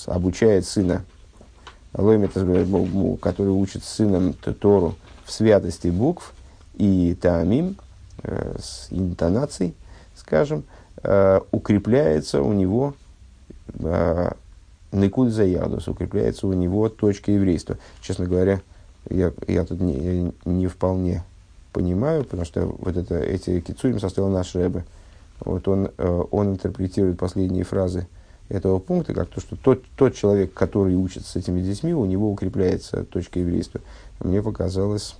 обучает 0.05 0.65
сына 0.67 1.03
который 3.17 3.49
учит 3.49 3.83
сыном 3.83 4.33
Тору 4.33 4.95
в 5.25 5.31
святости 5.31 5.87
букв 5.87 6.33
и 6.75 7.15
таамим, 7.19 7.77
э, 8.23 8.55
с 8.59 8.87
интонацией, 8.91 9.73
скажем, 10.15 10.63
э, 11.03 11.41
укрепляется 11.51 12.41
у 12.41 12.53
него 12.53 12.93
э, 13.79 14.31
Никуд 14.91 15.31
Заядус, 15.31 15.87
укрепляется 15.87 16.47
у 16.47 16.53
него 16.53 16.89
точка 16.89 17.31
еврейства. 17.31 17.77
Честно 18.01 18.25
говоря, 18.25 18.61
я, 19.09 19.31
я 19.47 19.65
тут 19.65 19.79
не, 19.81 20.31
не 20.45 20.67
вполне 20.67 21.23
понимаю, 21.73 22.23
потому 22.23 22.45
что 22.45 22.65
вот 22.65 22.97
это, 22.97 23.17
эти 23.17 23.59
кицурим 23.61 23.99
составил 23.99 24.29
наш 24.29 24.55
Рэбе. 24.55 24.85
Вот 25.41 25.67
он, 25.67 25.91
он 25.97 26.51
интерпретирует 26.51 27.17
последние 27.17 27.63
фразы 27.63 28.07
этого 28.51 28.79
пункта, 28.79 29.13
как 29.13 29.29
то, 29.29 29.39
что 29.39 29.55
тот, 29.55 29.83
тот 29.95 30.13
человек, 30.13 30.53
который 30.53 30.95
учится 30.95 31.31
с 31.31 31.35
этими 31.35 31.61
детьми, 31.61 31.93
у 31.93 32.05
него 32.05 32.31
укрепляется 32.31 33.05
точка 33.05 33.39
еврейства. 33.39 33.81
Мне 34.19 34.43
показалось, 34.43 35.15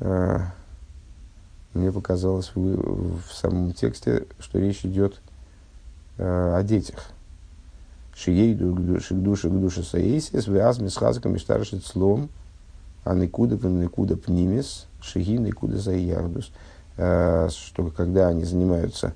э, 0.00 0.40
мне 1.74 1.92
показалось 1.92 2.52
в, 2.54 3.20
в 3.20 3.32
самом 3.32 3.72
тексте, 3.72 4.26
что 4.38 4.58
речь 4.58 4.84
идет 4.84 5.20
э, 6.16 6.54
о 6.56 6.62
детях. 6.62 7.10
Шией 8.14 8.54
душа 8.54 9.48
к 9.48 9.60
душе 9.60 9.82
саисис, 9.82 10.46
вяз 10.46 10.78
мисхазка 10.78 11.28
миштаршит 11.28 11.84
слом, 11.84 12.30
а 13.04 13.14
никуда 13.14 14.16
пнимис, 14.16 14.86
шиги 15.02 15.36
никуда 15.36 15.76
заярдус. 15.76 16.50
Э, 16.96 17.48
что 17.50 17.88
когда 17.88 18.28
они 18.28 18.44
занимаются 18.44 19.14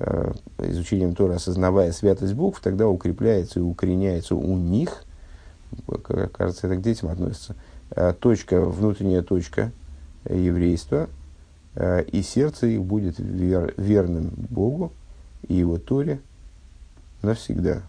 Э, 0.00 0.32
изучением 0.58 1.16
Тора, 1.16 1.34
осознавая 1.34 1.90
святость 1.90 2.34
букв, 2.34 2.60
тогда 2.60 2.86
укрепляется 2.86 3.58
и 3.58 3.62
укореняется 3.62 4.36
у 4.36 4.56
них, 4.56 5.02
кажется, 6.32 6.68
это 6.68 6.76
к 6.76 6.82
детям 6.82 7.08
относится, 7.08 7.56
э, 7.90 8.14
точка, 8.20 8.60
внутренняя 8.60 9.22
точка 9.22 9.72
еврейства, 10.28 11.08
и 12.12 12.22
сердце 12.22 12.66
их 12.66 12.82
будет 12.82 13.18
вер, 13.18 13.72
верным 13.76 14.32
Богу 14.50 14.92
и 15.46 15.54
его 15.54 15.78
Торе 15.78 16.20
навсегда. 17.22 17.82